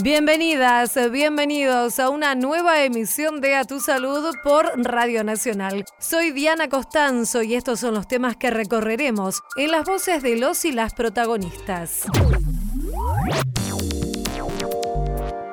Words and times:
Bienvenidas, 0.00 0.96
bienvenidos 1.10 1.98
a 1.98 2.08
una 2.08 2.36
nueva 2.36 2.84
emisión 2.84 3.40
de 3.40 3.56
A 3.56 3.64
Tu 3.64 3.80
Salud 3.80 4.32
por 4.44 4.70
Radio 4.76 5.24
Nacional. 5.24 5.84
Soy 5.98 6.30
Diana 6.30 6.68
Costanzo 6.68 7.42
y 7.42 7.56
estos 7.56 7.80
son 7.80 7.94
los 7.94 8.06
temas 8.06 8.36
que 8.36 8.50
recorreremos 8.50 9.42
en 9.56 9.72
las 9.72 9.84
voces 9.84 10.22
de 10.22 10.36
los 10.36 10.64
y 10.64 10.70
las 10.70 10.94
protagonistas. 10.94 12.04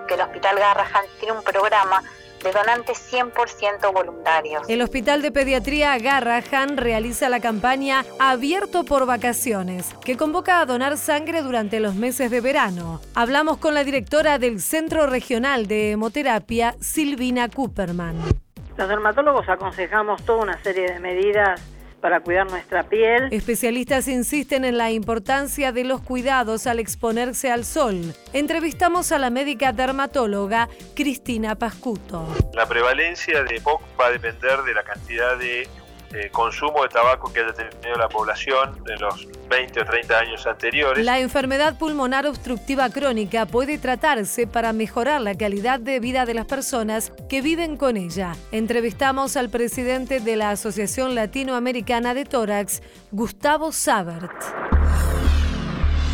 Que 0.07 0.13
el 0.13 0.21
Hospital 0.21 0.59
Garrahan 0.59 1.05
tiene 1.19 1.35
un 1.35 1.43
programa 1.43 2.03
de 2.45 2.51
donantes 2.51 3.11
100% 3.11 3.91
voluntarios. 3.91 4.69
El 4.69 4.83
Hospital 4.83 5.23
de 5.23 5.31
Pediatría 5.31 5.97
Garrahan 5.97 6.77
realiza 6.77 7.27
la 7.27 7.39
campaña 7.39 8.05
Abierto 8.19 8.85
por 8.85 9.07
Vacaciones, 9.07 9.95
que 10.05 10.15
convoca 10.15 10.61
a 10.61 10.65
donar 10.65 10.97
sangre 10.97 11.41
durante 11.41 11.79
los 11.79 11.95
meses 11.95 12.29
de 12.29 12.41
verano. 12.41 13.01
Hablamos 13.15 13.57
con 13.57 13.73
la 13.73 13.83
directora 13.83 14.37
del 14.37 14.61
Centro 14.61 15.07
Regional 15.07 15.65
de 15.65 15.91
Hemoterapia, 15.91 16.75
Silvina 16.79 17.49
Cooperman. 17.49 18.17
Los 18.77 18.89
dermatólogos 18.89 19.49
aconsejamos 19.49 20.23
toda 20.23 20.43
una 20.43 20.61
serie 20.61 20.85
de 20.91 20.99
medidas 20.99 21.61
para 22.05 22.19
cuidar 22.19 22.47
nuestra 22.51 22.83
piel. 22.83 23.29
Especialistas 23.31 24.07
insisten 24.07 24.63
en 24.63 24.77
la 24.77 24.91
importancia 24.91 25.71
de 25.71 25.83
los 25.83 26.01
cuidados 26.01 26.67
al 26.67 26.77
exponerse 26.77 27.49
al 27.49 27.65
sol. 27.65 28.13
Entrevistamos 28.31 29.11
a 29.11 29.17
la 29.17 29.31
médica 29.31 29.73
dermatóloga 29.73 30.69
Cristina 30.95 31.55
Pascuto. 31.55 32.27
La 32.53 32.67
prevalencia 32.67 33.41
de 33.41 33.59
POC 33.59 33.81
va 33.99 34.05
a 34.05 34.11
depender 34.11 34.61
de 34.61 34.73
la 34.75 34.83
cantidad 34.83 35.35
de 35.39 35.67
eh, 36.13 36.29
consumo 36.31 36.83
de 36.83 36.89
tabaco 36.89 37.31
que 37.31 37.41
haya 37.41 37.53
tenido 37.53 37.97
la 37.97 38.07
población 38.07 38.81
en 38.87 39.01
los 39.01 39.27
20 39.49 39.81
o 39.81 39.85
30 39.85 40.17
años 40.17 40.47
anteriores. 40.47 41.05
La 41.05 41.19
enfermedad 41.19 41.77
pulmonar 41.77 42.25
obstructiva 42.27 42.89
crónica 42.89 43.45
puede 43.45 43.77
tratarse 43.77 44.47
para 44.47 44.73
mejorar 44.73 45.21
la 45.21 45.35
calidad 45.35 45.79
de 45.79 45.99
vida 45.99 46.25
de 46.25 46.33
las 46.33 46.45
personas 46.45 47.11
que 47.29 47.41
viven 47.41 47.77
con 47.77 47.97
ella. 47.97 48.35
Entrevistamos 48.51 49.37
al 49.37 49.49
presidente 49.49 50.19
de 50.19 50.35
la 50.35 50.51
Asociación 50.51 51.15
Latinoamericana 51.15 52.13
de 52.13 52.25
Tórax, 52.25 52.81
Gustavo 53.11 53.71
Sabert. 53.71 54.31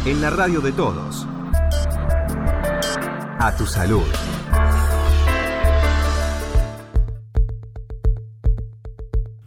En 0.05 0.21
la 0.21 0.29
radio 0.29 0.61
de 0.61 0.71
todos. 0.71 1.27
A 3.39 3.55
tu 3.57 3.65
salud. 3.65 4.07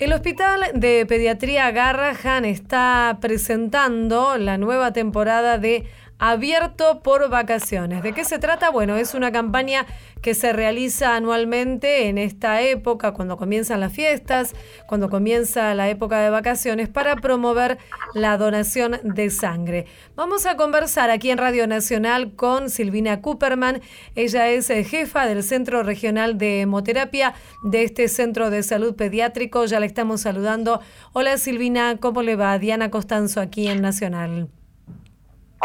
El 0.01 0.13
Hospital 0.13 0.61
de 0.75 1.07
Pediatría 1.07 1.71
Garrahan 1.71 2.45
está 2.45 3.19
presentando 3.21 4.37
la 4.39 4.59
nueva 4.59 4.93
temporada 4.93 5.57
de 5.57 5.87
Abierto 6.27 7.03
por 7.03 7.29
Vacaciones. 7.29 8.03
¿De 8.03 8.15
qué 8.15 8.25
se 8.25 8.39
trata? 8.39 8.71
Bueno, 8.71 8.97
es 8.97 9.13
una 9.13 9.31
campaña 9.31 9.85
que 10.23 10.33
se 10.33 10.55
realiza 10.55 11.17
anualmente 11.17 12.09
en 12.09 12.17
esta 12.17 12.63
época, 12.63 13.13
cuando 13.13 13.37
comienzan 13.37 13.81
las 13.81 13.93
fiestas, 13.93 14.55
cuando 14.87 15.11
comienza 15.11 15.75
la 15.75 15.91
época 15.91 16.21
de 16.21 16.31
vacaciones, 16.31 16.89
para 16.89 17.17
promover 17.17 17.77
la 18.15 18.39
donación 18.39 18.99
de 19.03 19.29
sangre. 19.29 19.85
Vamos 20.17 20.47
a 20.47 20.57
conversar 20.57 21.11
aquí 21.11 21.29
en 21.29 21.37
Radio 21.37 21.67
Nacional 21.67 22.35
con 22.35 22.71
Silvina 22.71 23.21
Cooperman. 23.21 23.83
Ella 24.15 24.49
es 24.49 24.71
eh, 24.71 24.83
jefa 24.83 25.27
del 25.27 25.43
Centro 25.43 25.83
Regional 25.83 26.39
de 26.39 26.63
Hemoterapia 26.63 27.35
de 27.65 27.83
este 27.83 28.09
Centro 28.09 28.49
de 28.49 28.63
Salud 28.63 28.95
Pediátrico. 28.95 29.67
Ya 29.67 29.79
le 29.79 29.85
estamos 29.85 30.23
saludando. 30.23 30.81
Hola 31.13 31.37
Silvina, 31.37 31.99
¿cómo 31.99 32.23
le 32.23 32.35
va? 32.35 32.59
Diana 32.59 32.91
Costanzo 32.91 33.43
aquí 33.43 33.69
en 33.69 33.83
Nacional. 33.83 34.49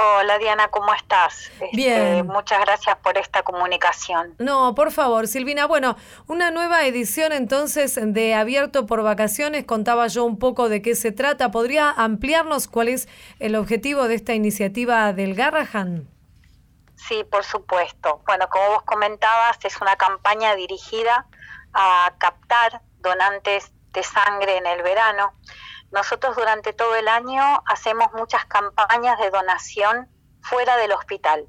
Hola 0.02 0.38
Diana, 0.38 0.70
¿cómo 0.70 0.94
estás? 0.94 1.52
Este, 1.60 1.70
Bien. 1.74 2.26
muchas 2.26 2.62
gracias 2.62 2.96
por 3.00 3.18
esta 3.18 3.44
comunicación. 3.44 4.34
No, 4.40 4.74
por 4.74 4.92
favor, 4.94 5.28
Silvina. 5.28 5.66
Bueno, 5.66 5.98
una 6.28 6.52
nueva 6.52 6.86
edición 6.86 7.34
entonces 7.34 8.00
de 8.02 8.34
Abierto 8.34 8.86
por 8.86 9.04
Vacaciones. 9.04 9.66
Contaba 9.66 10.08
yo 10.08 10.24
un 10.24 10.40
poco 10.40 10.70
de 10.70 10.82
qué 10.82 10.96
se 10.96 11.12
trata. 11.12 11.52
¿Podría 11.52 11.92
ampliarnos 11.92 12.70
cuál 12.70 12.88
es 12.88 13.10
el 13.40 13.58
objetivo 13.58 14.08
de 14.08 14.16
esta 14.16 14.34
iniciativa 14.34 15.12
del 15.12 15.36
Garrahan? 15.36 16.08
Sí, 16.96 17.26
por 17.30 17.44
supuesto. 17.44 18.22
Bueno, 18.26 18.48
como 18.50 18.70
vos 18.70 18.84
comentabas, 18.84 19.58
es 19.66 19.82
una 19.82 19.98
campaña 19.98 20.56
dirigida 20.56 21.26
a 21.74 22.14
captar 22.18 22.82
donantes 23.02 23.74
de 23.92 24.04
sangre 24.04 24.58
en 24.58 24.66
el 24.66 24.82
verano. 24.82 25.34
Nosotros 25.92 26.36
durante 26.36 26.74
todo 26.74 26.96
el 26.96 27.08
año 27.08 27.64
hacemos 27.66 28.12
muchas 28.14 28.46
campañas 28.46 29.20
de 29.20 29.30
donación 29.32 30.08
fuera 30.42 30.78
del 30.78 30.92
hospital, 30.92 31.48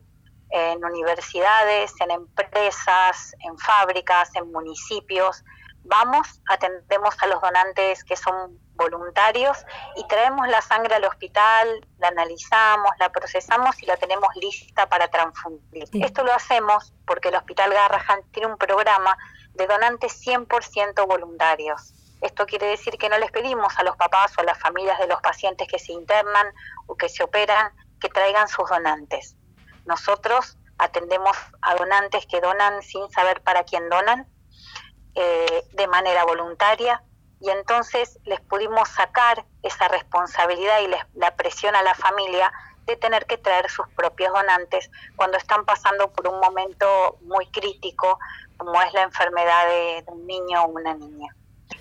en 0.51 0.85
universidades, 0.85 1.93
en 2.01 2.11
empresas, 2.11 3.35
en 3.41 3.57
fábricas, 3.59 4.35
en 4.35 4.51
municipios. 4.51 5.45
Vamos, 5.85 6.41
atendemos 6.49 7.15
a 7.21 7.27
los 7.27 7.41
donantes 7.41 8.05
que 8.05 8.17
son 8.17 8.59
voluntarios 8.75 9.59
y 9.97 10.07
traemos 10.09 10.49
la 10.49 10.63
sangre 10.63 10.95
al 10.95 11.05
hospital, 11.05 11.87
la 11.99 12.09
analizamos, 12.09 12.91
la 12.99 13.11
procesamos 13.11 13.81
y 13.83 13.87
la 13.87 13.97
tenemos 13.97 14.35
lista 14.37 14.89
para 14.89 15.09
transfundir. 15.09 15.85
Esto 15.93 16.25
lo 16.25 16.33
hacemos 16.33 16.95
porque 17.07 17.29
el 17.29 17.35
Hospital 17.35 17.73
Garrahan 17.73 18.23
tiene 18.33 18.49
un 18.49 18.57
programa 18.57 19.17
de 19.53 19.67
donantes 19.67 20.21
100% 20.27 21.07
voluntarios. 21.07 21.93
Esto 22.21 22.47
quiere 22.47 22.67
decir 22.67 22.99
que 22.99 23.09
no 23.09 23.19
les 23.19 23.31
pedimos 23.31 23.79
a 23.79 23.83
los 23.83 23.97
papás 23.97 24.33
o 24.37 24.43
a 24.43 24.45
las 24.45 24.59
familias 24.59 24.99
de 24.99 25.07
los 25.07 25.21
pacientes 25.21 25.67
que 25.69 25.79
se 25.79 25.93
internan 25.93 26.47
o 26.87 26.97
que 26.97 27.09
se 27.09 27.23
operan 27.23 27.73
que 28.01 28.09
traigan 28.09 28.49
sus 28.49 28.69
donantes. 28.69 29.37
Nosotros 29.87 30.59
atendemos 30.79 31.37
a 31.63 31.75
donantes 31.75 32.27
que 32.27 32.41
donan 32.41 32.83
sin 32.83 33.11
saber 33.11 33.43
para 33.43 33.65
quién 33.65 33.89
donan, 33.89 34.27
eh, 35.15 35.65
de 35.73 35.87
manera 35.87 36.25
voluntaria, 36.25 37.03
y 37.41 37.51
entonces 37.51 38.19
les 38.25 38.41
pudimos 38.41 38.89
sacar 38.89 39.45
esa 39.63 39.89
responsabilidad 39.89 40.81
y 40.81 40.89
les, 40.89 41.01
la 41.15 41.35
presión 41.37 41.75
a 41.75 41.83
la 41.83 41.95
familia 41.95 42.53
de 42.87 42.97
tener 42.97 43.27
que 43.27 43.39
traer 43.39 43.71
sus 43.71 43.89
propios 43.91 44.33
donantes 44.33 44.91
cuando 45.17 45.39
están 45.39 45.65
pasando 45.65 46.13
por 46.13 46.29
un 46.29 46.41
momento 46.41 47.19
muy 47.23 47.47
crítico, 47.47 48.19
como 48.57 48.81
es 48.83 48.93
la 48.93 49.03
enfermedad 49.03 49.67
de, 49.69 50.03
de 50.03 50.13
un 50.13 50.27
niño 50.27 50.65
o 50.65 50.69
una 50.69 50.95
niña. 50.95 51.35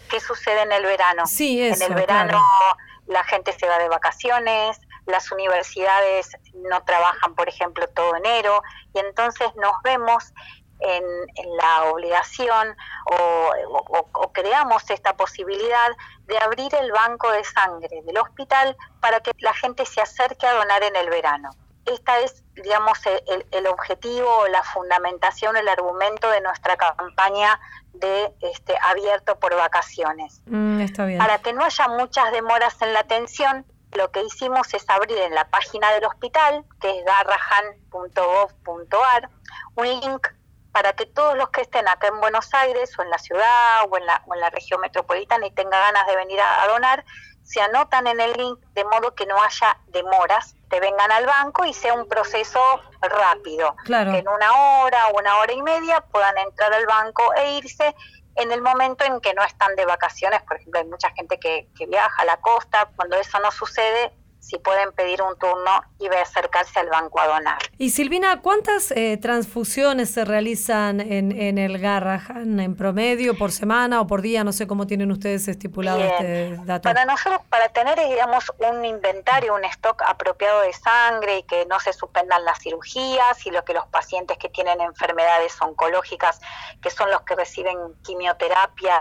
¿Qué 0.10 0.20
sucede 0.20 0.62
en 0.62 0.72
el 0.72 0.84
verano? 0.84 1.26
Sí, 1.26 1.62
eso, 1.62 1.86
en 1.86 1.92
el 1.92 1.96
verano 1.96 2.32
claro. 2.32 2.78
la 3.08 3.24
gente 3.24 3.54
se 3.54 3.68
va 3.68 3.78
de 3.78 3.90
vacaciones, 3.90 4.80
las 5.06 5.32
universidades 5.32 6.32
no 6.54 6.84
trabajan, 6.84 7.36
por 7.36 7.48
ejemplo, 7.50 7.88
todo 7.90 8.16
enero, 8.16 8.62
y 8.94 9.00
entonces 9.00 9.48
nos 9.56 9.82
vemos 9.84 10.34
en, 10.80 11.04
en 11.36 11.58
la 11.58 11.84
obligación 11.86 12.76
o, 13.12 13.52
o, 13.70 14.08
o, 14.14 14.32
creamos 14.32 14.90
esta 14.90 15.16
posibilidad 15.16 15.90
de 16.26 16.38
abrir 16.38 16.74
el 16.76 16.92
banco 16.92 17.30
de 17.32 17.44
sangre 17.44 18.02
del 18.06 18.18
hospital 18.18 18.78
para 19.02 19.20
que 19.20 19.32
la 19.40 19.54
gente 19.54 19.86
se 19.86 20.02
acerque 20.02 20.48
a 20.48 20.54
donar 20.54 20.84
en 20.84 20.96
el 20.96 21.10
verano. 21.10 21.50
Esta 21.90 22.20
es, 22.20 22.44
digamos, 22.56 23.00
el, 23.06 23.46
el 23.52 23.68
objetivo, 23.68 24.48
la 24.48 24.64
fundamentación, 24.64 25.58
el 25.58 25.68
argumento 25.68 26.30
de 26.30 26.42
nuestra 26.42 26.78
campaña 26.78 27.60
de 27.94 28.34
este, 28.42 28.76
abierto 28.82 29.40
por 29.40 29.56
vacaciones. 29.56 30.42
Mm, 30.46 30.82
está 30.82 31.06
bien. 31.06 31.20
Para 31.20 31.40
que 31.40 31.54
no 31.54 31.64
haya 31.64 31.88
muchas 31.88 32.32
demoras 32.32 32.82
en 32.82 32.94
la 32.94 33.02
atención, 33.02 33.66
lo 33.94 34.12
que 34.12 34.24
hicimos 34.24 34.74
es 34.74 34.90
abrir 34.90 35.18
en 35.18 35.34
la 35.34 35.50
página 35.50 35.92
del 35.92 36.04
hospital, 36.06 36.66
que 36.80 37.00
es 37.00 37.06
garrahan.gov.ar, 37.06 39.30
un 39.76 39.86
link 39.86 40.28
para 40.72 40.94
que 40.94 41.08
todos 41.08 41.36
los 41.36 41.50
que 41.50 41.62
estén 41.62 41.88
acá 41.88 42.08
en 42.08 42.20
Buenos 42.20 42.54
Aires 42.54 42.98
o 43.00 43.02
en 43.02 43.10
la 43.10 43.18
ciudad 43.18 43.86
o 43.90 43.98
en 43.98 44.06
la, 44.06 44.22
o 44.28 44.36
en 44.36 44.42
la 44.42 44.52
región 44.52 44.80
metropolitana 44.82 45.48
y 45.48 45.52
tengan 45.52 45.94
ganas 45.94 46.06
de 46.06 46.16
venir 46.16 46.40
a, 46.40 46.62
a 46.64 46.68
donar, 46.68 47.04
se 47.44 47.60
anotan 47.62 48.06
en 48.06 48.20
el 48.20 48.34
link 48.34 48.60
de 48.74 48.86
modo 48.86 49.16
que 49.16 49.26
no 49.26 49.42
haya 49.42 49.80
demoras, 49.88 50.56
te 50.70 50.80
vengan 50.80 51.12
al 51.12 51.26
banco 51.26 51.66
y 51.66 51.74
sea 51.74 51.94
un 51.94 52.08
proceso 52.08 52.62
rápido. 53.02 53.76
Claro. 53.86 54.12
Que 54.12 54.20
en 54.20 54.28
una 54.28 54.82
hora 54.82 55.08
o 55.08 55.20
una 55.20 55.38
hora 55.38 55.54
y 55.54 55.62
media 55.62 56.02
puedan 56.02 56.38
entrar 56.38 56.74
al 56.74 56.86
banco 56.86 57.34
e 57.36 57.58
irse 57.58 57.96
en 58.36 58.52
el 58.52 58.62
momento 58.62 59.04
en 59.04 59.20
que 59.20 59.34
no 59.34 59.44
están 59.44 59.76
de 59.76 59.86
vacaciones. 59.86 60.42
Por 60.44 60.58
ejemplo, 60.58 60.80
hay 60.80 60.88
mucha 60.88 61.10
gente 61.12 61.40
que, 61.40 61.68
que 61.78 61.86
viaja 61.88 62.22
a 62.22 62.26
la 62.26 62.38
costa. 62.38 62.90
Cuando 62.96 63.18
eso 63.18 63.40
no 63.40 63.52
sucede, 63.52 64.14
si 64.50 64.58
pueden 64.58 64.92
pedir 64.94 65.22
un 65.22 65.38
turno 65.38 65.84
y 66.00 66.08
acercarse 66.08 66.80
al 66.80 66.90
banco 66.90 67.20
a 67.20 67.28
donar. 67.28 67.60
Y 67.78 67.92
Silvina, 67.92 68.42
¿cuántas 68.42 68.90
eh, 68.92 69.18
transfusiones 69.22 70.10
se 70.12 70.26
realizan 70.26 71.00
en, 71.00 71.32
en 71.32 71.60
el 71.60 71.78
Garrahan 71.78 72.60
en 72.60 72.76
promedio, 72.76 73.38
por 73.38 73.52
semana 73.52 74.02
o 74.02 74.08
por 74.08 74.24
día? 74.24 74.44
No 74.44 74.52
sé 74.52 74.66
cómo 74.66 74.88
tienen 74.88 75.12
ustedes 75.12 75.48
estipulado 75.48 76.00
Bien. 76.00 76.12
este 76.12 76.66
dato. 76.66 76.90
Para 76.90 77.06
nosotros, 77.06 77.42
para 77.50 77.70
tener, 77.70 78.00
digamos, 78.00 78.52
un 78.58 78.84
inventario, 78.86 79.54
un 79.54 79.66
stock 79.66 80.02
apropiado 80.06 80.62
de 80.62 80.74
sangre 80.74 81.40
y 81.40 81.44
que 81.44 81.68
no 81.68 81.80
se 81.80 81.94
suspendan 81.94 82.44
las 82.44 82.60
cirugías 82.60 83.46
y 83.46 83.52
lo 83.52 83.64
que 83.64 83.74
los 83.74 83.86
pacientes 83.88 84.38
que 84.40 84.50
tienen 84.50 84.82
enfermedades 84.82 85.62
oncológicas, 85.62 86.42
que 86.82 86.90
son 86.90 87.12
los 87.12 87.22
que 87.22 87.36
reciben 87.36 87.78
quimioterapia 88.04 89.00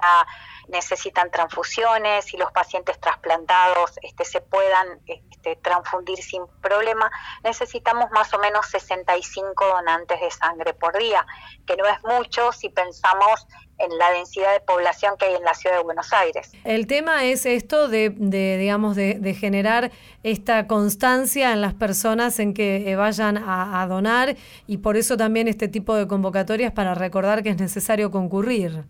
necesitan 0.68 1.30
transfusiones 1.30 2.32
y 2.32 2.36
los 2.36 2.52
pacientes 2.52 2.98
trasplantados 3.00 3.98
este, 4.02 4.24
se 4.24 4.40
puedan 4.40 5.00
este, 5.06 5.56
transfundir 5.56 6.18
sin 6.22 6.42
problema, 6.60 7.10
necesitamos 7.42 8.10
más 8.10 8.32
o 8.34 8.38
menos 8.38 8.66
65 8.66 9.66
donantes 9.66 10.20
de 10.20 10.30
sangre 10.30 10.74
por 10.74 10.96
día, 10.98 11.26
que 11.66 11.76
no 11.76 11.86
es 11.86 12.02
mucho 12.04 12.52
si 12.52 12.68
pensamos 12.68 13.46
en 13.78 13.96
la 13.96 14.10
densidad 14.10 14.52
de 14.52 14.60
población 14.60 15.14
que 15.18 15.26
hay 15.26 15.34
en 15.34 15.44
la 15.44 15.54
ciudad 15.54 15.76
de 15.76 15.82
Buenos 15.82 16.12
Aires. 16.12 16.50
El 16.64 16.86
tema 16.86 17.24
es 17.24 17.46
esto 17.46 17.88
de, 17.88 18.10
digamos, 18.10 18.96
de, 18.96 19.36
generar 19.38 19.92
esta 20.24 20.66
constancia 20.66 21.52
en 21.52 21.60
las 21.60 21.74
personas 21.74 22.40
en 22.40 22.54
que 22.54 22.90
eh, 22.90 22.96
vayan 22.96 23.38
a, 23.38 23.86
donar 23.88 24.36
y 24.66 24.78
por 24.78 24.96
eso 24.96 25.16
también 25.16 25.46
este 25.46 25.68
tipo 25.68 25.94
de 25.94 26.08
convocatorias 26.08 26.72
para 26.72 26.94
recordar 26.94 27.42
que 27.42 27.50
es 27.50 27.58
necesario 27.58 28.10
concurrir. 28.10 28.84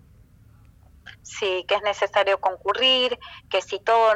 Sí, 1.28 1.64
que 1.68 1.74
es 1.74 1.82
necesario 1.82 2.40
concurrir, 2.40 3.18
que 3.50 3.60
si, 3.60 3.78
todo, 3.80 4.14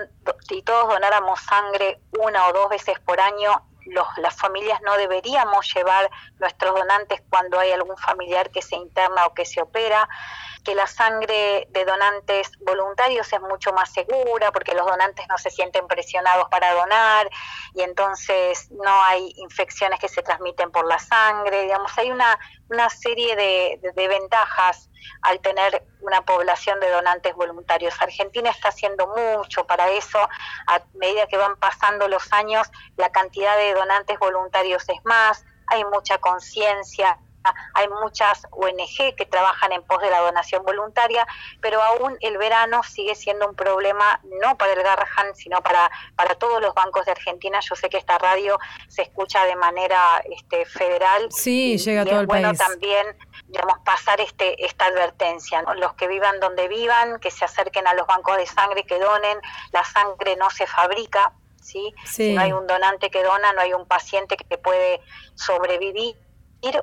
si 0.49 0.63
todos 0.63 0.89
donáramos 0.89 1.39
sangre 1.41 2.01
una 2.19 2.47
o 2.47 2.53
dos 2.55 2.71
veces 2.71 2.99
por 3.01 3.21
año, 3.21 3.69
los, 3.85 4.07
las 4.17 4.35
familias 4.35 4.81
no 4.81 4.97
deberíamos 4.97 5.71
llevar 5.75 6.11
nuestros 6.39 6.75
donantes 6.75 7.23
cuando 7.29 7.59
hay 7.59 7.73
algún 7.73 7.99
familiar 7.99 8.51
que 8.51 8.63
se 8.63 8.77
interna 8.77 9.27
o 9.27 9.35
que 9.35 9.45
se 9.45 9.61
opera 9.61 10.09
que 10.65 10.75
la 10.75 10.87
sangre 10.87 11.67
de 11.71 11.85
donantes 11.85 12.51
voluntarios 12.61 13.33
es 13.33 13.41
mucho 13.41 13.73
más 13.73 13.93
segura 13.93 14.53
porque 14.53 14.75
los 14.75 14.87
donantes 14.87 15.27
no 15.29 15.37
se 15.39 15.51
sienten 15.51 15.87
presionados 15.89 16.49
para 16.51 16.73
donar 16.75 17.29
y 17.75 17.83
entonces 17.83 18.71
no 18.71 19.03
hay 19.03 19.33
infecciones 19.37 19.99
que 19.99 20.09
se 20.09 20.23
transmiten 20.23 20.71
por 20.71 20.87
la 20.87 20.99
sangre, 20.99 21.63
digamos, 21.63 21.97
hay 21.99 22.11
una, 22.11 22.39
una 22.69 22.89
serie 22.91 23.37
de, 23.37 24.09
ventajas 24.09 24.89
al 25.23 25.41
tener 25.41 25.85
una 26.01 26.23
población 26.23 26.81
de 26.81 26.91
donantes 26.91 27.35
voluntarios. 27.35 27.95
Argentina 28.01 28.51
está 28.51 28.69
haciendo 28.69 29.07
mucho 29.09 29.67
para 29.67 29.89
eso. 29.91 30.19
A 30.67 30.83
medida 30.95 31.27
que 31.27 31.37
van 31.37 31.57
pasando 31.57 32.09
los 32.09 32.33
años, 32.33 32.71
la 32.97 33.11
cantidad 33.11 33.57
de 33.57 33.75
donantes 33.75 34.19
voluntarios 34.19 34.89
es 34.89 35.05
más, 35.05 35.45
hay 35.69 35.85
mucha 35.87 36.19
conciencia, 36.19 37.19
hay 37.75 37.89
muchas 37.89 38.47
ONG 38.51 39.15
que 39.17 39.27
trabajan 39.27 39.73
en 39.73 39.83
pos 39.83 40.01
de 40.01 40.11
la 40.11 40.21
donación 40.21 40.65
voluntaria, 40.65 41.27
pero 41.61 41.83
aún 41.83 42.17
el 42.21 42.39
verano 42.39 42.83
sigue 42.83 43.15
siendo 43.15 43.49
un 43.49 43.55
problema 43.55 44.21
no 44.41 44.57
para 44.57 44.73
el 44.73 44.83
Garrahan, 44.83 45.35
sino 45.35 45.63
para, 45.63 45.91
para 46.17 46.35
todos 46.35 46.61
los 46.61 46.75
bancos 46.75 47.07
de 47.07 47.13
Argentina. 47.13 47.61
Yo 47.61 47.75
sé 47.75 47.89
que 47.89 47.99
esta 47.99 48.19
radio 48.19 48.59
se 48.89 49.03
escucha 49.03 49.45
de 49.45 49.57
manera 49.57 50.23
este, 50.31 50.65
federal. 50.65 51.29
Sí, 51.31 51.79
llega 51.79 52.03
a 52.03 52.05
todo 52.05 52.15
es 52.15 52.21
el 52.21 52.27
bueno 52.27 52.53
también 52.55 53.17
digamos, 53.47 53.79
pasar 53.85 54.21
este, 54.21 54.65
esta 54.65 54.87
advertencia. 54.87 55.63
Los 55.77 55.95
que 55.95 56.09
vivan 56.09 56.41
donde 56.41 56.69
vivan, 56.69 57.19
que 57.21 57.31
se 57.31 57.45
acerquen 57.45 57.87
a 57.87 57.95
los 57.95 58.07
bancos 58.07 58.37
de 58.37 58.47
sangre, 58.47 58.85
que 58.85 58.99
donen. 58.99 59.39
La 59.73 59.85
sangre 59.85 60.37
no 60.37 60.51
se 60.51 60.67
fabrica, 60.67 61.33
¿sí? 61.61 61.95
Si 62.05 62.33
no 62.33 62.41
hay 62.41 62.53
un 62.53 62.67
donante 62.67 63.11
que 63.11 63.23
dona, 63.23 63.53
no 63.53 63.61
hay 63.61 63.75
un 63.75 63.87
paciente 63.87 64.37
que 64.37 64.59
puede 64.59 65.01
sobrevivir 65.35 66.17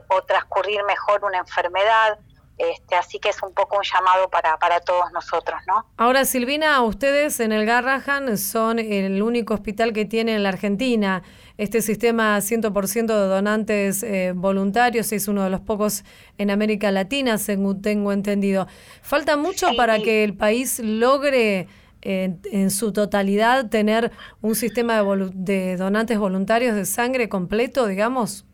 o 0.07 0.21
transcurrir 0.23 0.83
mejor 0.83 1.23
una 1.23 1.39
enfermedad. 1.39 2.19
Este, 2.57 2.95
así 2.95 3.19
que 3.19 3.29
es 3.29 3.41
un 3.41 3.53
poco 3.53 3.77
un 3.77 3.83
llamado 3.83 4.29
para, 4.29 4.57
para 4.57 4.81
todos 4.81 5.13
nosotros, 5.13 5.61
¿no? 5.65 5.85
Ahora, 5.95 6.25
Silvina, 6.25 6.81
ustedes 6.83 7.39
en 7.39 7.53
el 7.53 7.65
Garrahan 7.65 8.37
son 8.37 8.79
el 8.79 9.21
único 9.21 9.53
hospital 9.53 9.93
que 9.93 10.03
tiene 10.03 10.35
en 10.35 10.43
la 10.43 10.49
Argentina 10.49 11.23
este 11.59 11.81
sistema 11.81 12.37
100% 12.37 13.05
de 13.05 13.27
donantes 13.27 14.01
eh, 14.01 14.31
voluntarios, 14.33 15.11
es 15.11 15.27
uno 15.27 15.43
de 15.43 15.49
los 15.49 15.59
pocos 15.59 16.05
en 16.37 16.51
América 16.51 16.89
Latina, 16.89 17.37
según 17.37 17.81
tengo 17.81 18.13
entendido. 18.13 18.65
¿Falta 19.01 19.35
mucho 19.35 19.67
para 19.75 19.99
que 19.99 20.23
el 20.23 20.37
país 20.37 20.79
logre 20.79 21.67
en, 22.01 22.71
su 22.71 22.93
totalidad 22.93 23.69
tener 23.69 24.13
un 24.41 24.55
sistema 24.55 25.03
de, 25.03 25.31
de 25.33 25.75
donantes 25.75 26.17
voluntarios 26.17 26.77
de 26.77 26.85
sangre 26.85 27.27
completo, 27.27 27.87
digamos? 27.87 28.45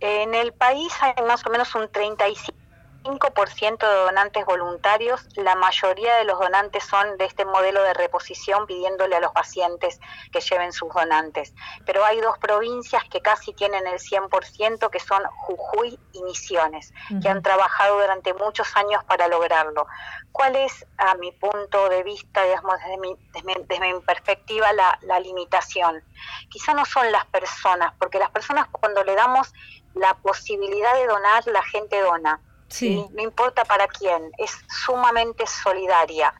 En 0.00 0.34
el 0.34 0.52
país 0.52 0.92
hay 1.00 1.24
más 1.24 1.44
o 1.46 1.50
menos 1.50 1.74
un 1.74 1.88
35% 1.88 3.78
de 3.78 3.94
donantes 3.94 4.44
voluntarios. 4.44 5.26
La 5.36 5.56
mayoría 5.56 6.16
de 6.16 6.24
los 6.24 6.38
donantes 6.38 6.84
son 6.84 7.16
de 7.16 7.24
este 7.24 7.44
modelo 7.44 7.82
de 7.82 7.94
reposición 7.94 8.66
pidiéndole 8.66 9.16
a 9.16 9.20
los 9.20 9.32
pacientes 9.32 9.98
que 10.30 10.40
lleven 10.40 10.72
sus 10.72 10.92
donantes. 10.94 11.52
Pero 11.84 12.04
hay 12.04 12.20
dos 12.20 12.38
provincias 12.38 13.02
que 13.10 13.20
casi 13.20 13.52
tienen 13.54 13.88
el 13.88 13.98
100%, 13.98 14.88
que 14.90 15.00
son 15.00 15.24
Jujuy 15.24 15.98
y 16.12 16.22
Misiones, 16.22 16.92
que 17.20 17.28
han 17.28 17.42
trabajado 17.42 18.00
durante 18.00 18.34
muchos 18.34 18.76
años 18.76 19.02
para 19.04 19.26
lograrlo. 19.26 19.86
¿Cuál 20.30 20.54
es, 20.54 20.86
a 20.98 21.16
mi 21.16 21.32
punto 21.32 21.88
de 21.88 22.04
vista, 22.04 22.44
digamos, 22.44 22.78
desde 22.78 22.98
mi, 22.98 23.16
desde 23.32 23.80
mi, 23.80 24.00
perspectiva, 24.00 24.72
la, 24.72 24.96
la 25.02 25.18
limitación? 25.18 26.04
Quizá 26.50 26.74
no 26.74 26.84
son 26.84 27.10
las 27.10 27.26
personas, 27.26 27.94
porque 27.98 28.20
las 28.20 28.30
personas 28.30 28.68
cuando 28.70 29.02
le 29.02 29.16
damos 29.16 29.52
la 29.94 30.14
posibilidad 30.14 30.94
de 30.94 31.06
donar, 31.06 31.46
la 31.46 31.62
gente 31.62 32.00
dona. 32.00 32.40
Sí. 32.68 33.04
No 33.12 33.22
importa 33.22 33.64
para 33.64 33.88
quién, 33.88 34.30
es 34.38 34.52
sumamente 34.68 35.46
solidaria. 35.46 36.34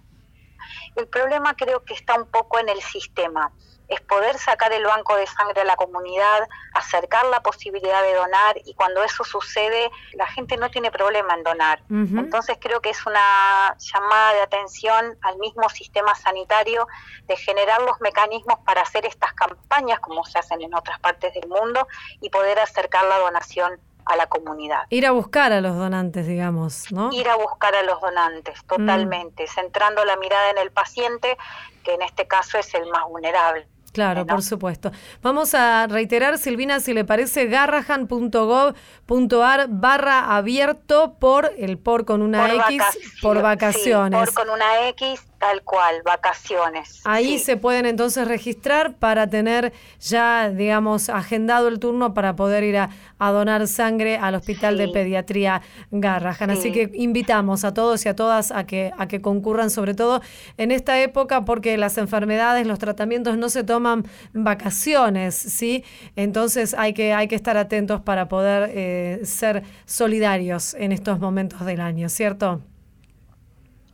El 0.97 1.07
problema 1.09 1.55
creo 1.55 1.85
que 1.85 1.95
está 1.95 2.15
un 2.17 2.27
poco 2.27 2.59
en 2.59 2.69
el 2.69 2.83
sistema 2.83 3.53
es 3.89 4.01
poder 4.03 4.39
sacar 4.39 4.73
el 4.73 4.85
banco 4.85 5.17
de 5.17 5.27
sangre 5.27 5.63
a 5.63 5.65
la 5.65 5.77
comunidad, 5.77 6.49
acercar 6.75 7.27
la 7.27 7.41
posibilidad 7.41 8.03
de 8.03 8.15
donar 8.15 8.57
y 8.65 8.75
cuando 8.75 9.03
eso 9.03 9.25
sucede 9.25 9.91
la 10.15 10.27
gente 10.27 10.57
no 10.57 10.71
tiene 10.71 10.91
problema 10.91 11.35
en 11.35 11.43
donar. 11.43 11.83
Entonces 11.91 12.59
creo 12.61 12.81
que 12.81 12.91
es 12.91 13.07
una 13.07 13.77
llamada 13.79 14.33
de 14.35 14.41
atención 14.43 15.17
al 15.23 15.39
mismo 15.39 15.69
sistema 15.71 16.15
sanitario 16.15 16.87
de 17.27 17.37
generar 17.37 17.81
los 17.83 18.01
mecanismos 18.01 18.59
para 18.65 18.83
hacer 18.83 19.07
estas 19.07 19.33
campañas 19.33 20.01
como 20.01 20.25
se 20.25 20.39
hacen 20.39 20.61
en 20.63 20.75
otras 20.75 21.01
partes 21.01 21.33
del 21.35 21.49
mundo 21.49 21.87
y 22.21 22.31
poder 22.31 22.59
acercar 22.59 23.05
la 23.05 23.19
donación 23.19 23.81
a 24.09 24.17
la 24.17 24.27
comunidad. 24.27 24.87
Ir 24.89 25.07
a 25.07 25.13
buscar 25.13 25.53
a 25.53 25.61
los 25.61 25.77
donantes, 25.77 26.27
digamos, 26.27 26.91
¿no? 26.91 27.13
Ir 27.13 27.29
a 27.29 27.37
buscar 27.37 27.75
a 27.75 27.83
los 27.83 28.01
donantes, 28.01 28.65
totalmente, 28.65 29.45
mm. 29.45 29.49
centrando 29.49 30.05
la 30.05 30.17
mirada 30.17 30.51
en 30.51 30.59
el 30.59 30.73
paciente, 30.73 31.37
que 31.85 31.95
en 31.95 32.03
este 32.03 32.27
caso 32.27 32.59
es 32.59 32.75
el 32.75 32.89
más 32.91 33.05
vulnerable. 33.07 33.69
Claro, 33.99 34.27
por 34.27 34.43
supuesto. 34.45 34.93
Vamos 35.23 35.55
a 35.55 35.89
reiterar, 35.89 36.39
Silvina, 36.39 36.79
si 36.79 36.95
le 36.95 37.05
parece, 37.05 37.47
garrahan.gov.ar 37.47 39.67
barra 39.69 40.37
abierto 40.37 41.17
por 41.19 41.51
el 41.59 41.79
por 41.79 42.05
con 42.05 42.23
una 42.23 42.55
X, 42.69 42.81
por 43.21 43.43
vacaciones. 43.43 44.21
por 44.21 44.33
con 44.35 44.51
una 44.51 44.87
X 44.91 45.28
Tal 45.39 45.63
cual, 45.63 46.03
vacaciones. 46.05 47.01
Ahí 47.05 47.39
se 47.39 47.57
pueden 47.57 47.87
entonces 47.87 48.27
registrar 48.27 48.95
para 48.97 49.29
tener 49.29 49.73
ya, 50.01 50.51
digamos, 50.51 51.09
agendado 51.09 51.69
el 51.69 51.79
turno 51.79 52.13
para 52.13 52.35
poder 52.35 52.65
ir 52.65 52.77
a, 52.77 52.91
donar 53.21 53.69
sangre 53.69 54.17
al 54.17 54.35
Hospital 54.35 54.77
de 54.77 54.89
Pediatría 54.89 55.63
Garrahan. 55.93 56.51
Así 56.51 56.73
que 56.73 56.91
invitamos 56.95 57.65
a 57.65 57.73
todos 57.73 58.05
y 58.05 58.09
a 58.09 58.17
todas 58.17 58.51
a 58.51 58.67
que, 58.67 58.93
a 58.99 59.07
que 59.07 59.21
concurran, 59.21 59.71
sobre 59.71 59.95
todo 59.95 60.23
en 60.57 60.73
esta 60.73 61.01
época, 61.01 61.45
porque 61.45 61.77
las 61.77 61.99
enfermedades, 61.99 62.67
los 62.67 62.81
tratamientos 62.81 63.39
no 63.39 63.49
se 63.49 63.63
toman 63.63 64.07
vacaciones, 64.33 65.37
¿sí? 65.37 65.85
Entonces 66.17 66.75
hay 66.75 66.95
que, 66.95 67.13
hay 67.13 67.29
que 67.29 67.37
estar 67.37 67.57
atentos 67.57 68.01
para 68.01 68.29
poder 68.29 68.71
eh, 68.75 69.21
ser 69.25 69.63
solidarios 69.85 70.75
en 70.75 70.91
estos 70.91 71.21
momentos 71.21 71.65
del 71.65 71.81
año, 71.81 72.09
¿cierto? 72.09 72.61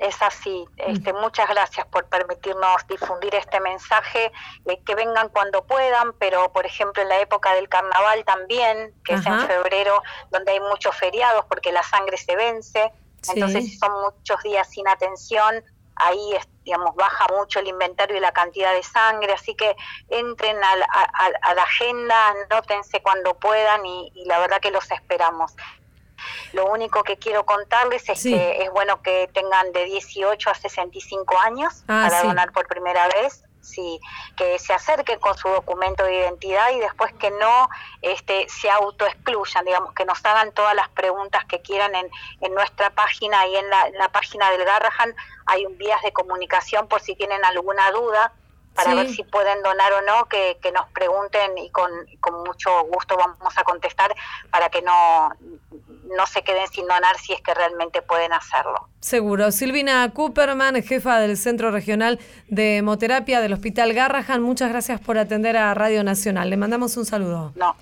Es 0.04 0.20
así. 0.20 0.66
Este, 0.76 1.14
muchas 1.14 1.48
gracias 1.48 1.86
por 1.86 2.04
permitirnos 2.06 2.86
difundir 2.86 3.34
este 3.34 3.58
mensaje, 3.58 4.30
eh, 4.66 4.80
que 4.84 4.94
vengan 4.94 5.30
cuando 5.30 5.64
puedan, 5.64 6.12
pero 6.18 6.52
por 6.52 6.66
ejemplo 6.66 7.02
en 7.02 7.08
la 7.08 7.20
época 7.20 7.54
del 7.54 7.70
carnaval 7.70 8.22
también, 8.26 8.92
que 9.02 9.14
es 9.14 9.24
en 9.24 9.40
febrero, 9.46 10.02
donde 10.30 10.52
hay 10.52 10.60
muchos 10.60 10.94
feriados 10.94 11.46
porque 11.46 11.72
la 11.72 11.82
sangre 11.82 12.18
se 12.18 12.36
vence, 12.36 12.92
entonces 13.32 13.64
si 13.64 13.78
son 13.78 13.92
muchos 14.02 14.42
días 14.42 14.68
sin 14.68 14.86
atención, 14.86 15.64
ahí 15.96 16.36
digamos 16.64 16.94
baja 16.96 17.26
mucho 17.38 17.60
el 17.60 17.68
inventario 17.68 18.18
y 18.18 18.20
la 18.20 18.32
cantidad 18.32 18.74
de 18.74 18.82
sangre, 18.82 19.32
así 19.32 19.54
que 19.54 19.74
entren 20.10 20.58
a, 20.62 20.76
la 21.54 21.62
agenda, 21.62 22.28
anótense 22.50 23.00
cuando 23.00 23.38
puedan 23.38 23.86
y 23.86 24.12
la 24.26 24.38
verdad 24.38 24.60
que 24.60 24.70
los 24.70 24.90
esperamos. 24.90 25.54
Lo 26.52 26.66
único 26.66 27.02
que 27.02 27.16
quiero 27.16 27.44
contarles 27.44 28.08
es 28.08 28.22
que 28.22 28.62
es 28.62 28.70
bueno 28.70 29.02
que 29.02 29.28
tengan 29.32 29.72
de 29.72 29.84
18 29.84 30.50
a 30.50 30.54
65 30.54 31.38
años 31.40 31.84
ah, 31.88 32.08
para 32.08 32.22
donar 32.22 32.52
por 32.52 32.66
primera 32.66 33.08
vez. 33.08 33.44
Sí, 33.60 33.98
que 34.36 34.58
se 34.58 34.74
acerquen 34.74 35.18
con 35.20 35.38
su 35.38 35.48
documento 35.48 36.04
de 36.04 36.14
identidad 36.18 36.70
y 36.72 36.80
después 36.80 37.14
que 37.14 37.30
no 37.30 37.70
este, 38.02 38.46
se 38.50 38.68
autoexcluyan, 38.68 39.64
digamos, 39.64 39.94
que 39.94 40.04
nos 40.04 40.22
hagan 40.22 40.52
todas 40.52 40.74
las 40.74 40.90
preguntas 40.90 41.46
que 41.46 41.62
quieran 41.62 41.94
en, 41.94 42.10
en 42.42 42.54
nuestra 42.54 42.90
página 42.90 43.46
y 43.46 43.56
en 43.56 43.70
la, 43.70 44.08
página 44.12 44.50
del 44.50 44.66
Garrahan. 44.66 45.16
Hay 45.46 45.64
un 45.64 45.78
vías 45.78 46.02
de 46.02 46.12
comunicación 46.12 46.88
por 46.88 47.00
si 47.00 47.16
tienen 47.16 47.42
alguna 47.42 47.90
duda 47.90 48.34
para 48.74 48.94
ver 48.94 49.08
si 49.08 49.22
pueden 49.22 49.62
donar 49.62 49.92
o 49.92 50.02
no, 50.02 50.26
que, 50.26 50.58
que 50.60 50.72
nos 50.72 50.88
pregunten 50.90 51.56
y 51.58 51.70
con, 51.70 51.90
con, 52.20 52.42
mucho 52.44 52.84
gusto 52.84 53.16
vamos 53.16 53.56
a 53.56 53.62
contestar 53.62 54.14
para 54.50 54.68
que 54.68 54.82
no, 54.82 55.30
no 56.16 56.26
se 56.26 56.42
queden 56.42 56.66
sin 56.68 56.86
donar 56.86 57.16
si 57.18 57.32
es 57.32 57.40
que 57.40 57.54
realmente 57.54 58.02
pueden 58.02 58.32
hacerlo. 58.32 58.88
Seguro. 59.00 59.52
Silvina 59.52 60.10
Cooperman, 60.12 60.82
jefa 60.82 61.20
del 61.20 61.36
Centro 61.36 61.70
Regional 61.70 62.18
de 62.48 62.78
Hemoterapia 62.78 63.40
del 63.40 63.52
Hospital 63.52 63.92
Garrahan, 63.94 64.42
muchas 64.42 64.70
gracias 64.70 65.00
por 65.00 65.18
atender 65.18 65.56
a 65.56 65.72
Radio 65.74 66.02
Nacional. 66.02 66.50
Le 66.50 66.56
mandamos 66.56 66.96
un 66.96 67.06
saludo. 67.06 67.52
No. 67.54 67.76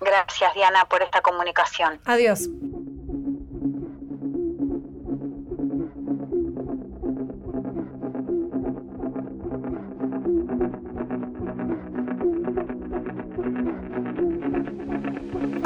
Gracias, 0.00 0.54
Diana, 0.54 0.86
por 0.86 1.02
esta 1.02 1.20
comunicación. 1.20 2.00
Adiós. 2.04 2.48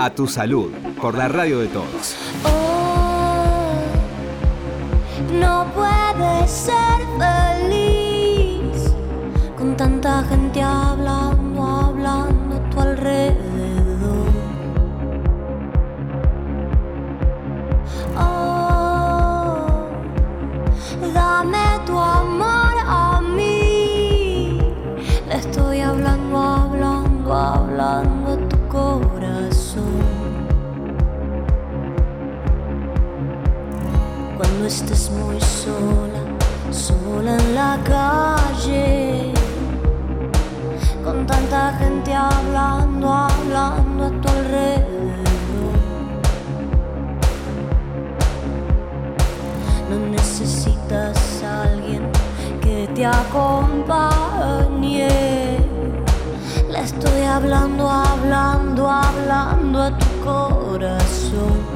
A 0.01 0.11
tu 0.11 0.29
salud, 0.29 0.71
por 1.01 1.19
la 1.19 1.27
radio 1.27 1.59
de 1.59 1.67
todos. 1.67 2.15
Oh, 2.45 3.83
no 5.41 5.67
puedes 5.75 6.49
ser 6.49 7.01
feliz 7.19 8.95
con 9.57 9.77
tanta 9.77 10.23
gente 10.23 10.63
hablando, 10.63 11.28
hablando, 57.69 57.91
hablando, 57.91 58.89
hablando 58.89 59.83
a 59.83 59.99
tu 59.99 60.07
corazón. 60.25 61.68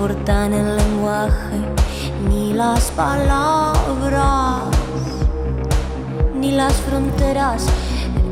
Importan 0.00 0.54
el 0.54 0.76
lenguaje 0.78 1.60
ni 2.26 2.54
las 2.54 2.90
palabras, 2.92 4.62
ni 6.34 6.52
las 6.52 6.72
fronteras 6.72 7.66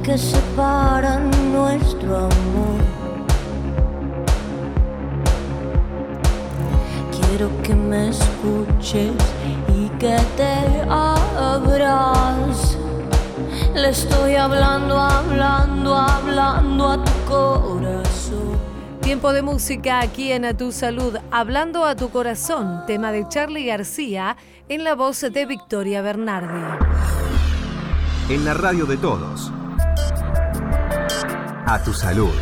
que 0.02 0.16
separan 0.16 1.30
nuestro 1.52 2.16
amor. 2.16 2.80
Quiero 7.12 7.50
que 7.62 7.74
me 7.74 8.08
escuches 8.08 9.12
y 9.68 9.90
que 9.98 10.16
te 10.38 10.80
abras. 10.88 12.78
Le 13.74 13.90
estoy 13.90 14.36
hablando, 14.36 14.98
hablando, 14.98 15.94
hablando 15.94 16.88
a 16.88 17.04
tu 17.04 17.12
corazón. 17.28 17.87
Tiempo 19.08 19.32
de 19.32 19.40
música 19.40 20.00
aquí 20.00 20.32
en 20.32 20.44
A 20.44 20.54
Tu 20.54 20.70
Salud, 20.70 21.16
hablando 21.30 21.86
a 21.86 21.96
tu 21.96 22.10
corazón, 22.10 22.84
tema 22.86 23.10
de 23.10 23.26
Charlie 23.26 23.64
García 23.64 24.36
en 24.68 24.84
la 24.84 24.94
voz 24.94 25.22
de 25.22 25.46
Victoria 25.46 26.02
Bernardi. 26.02 26.62
En 28.28 28.44
la 28.44 28.52
radio 28.52 28.84
de 28.84 28.98
todos. 28.98 29.50
A 31.64 31.82
tu 31.82 31.94
salud. 31.94 32.34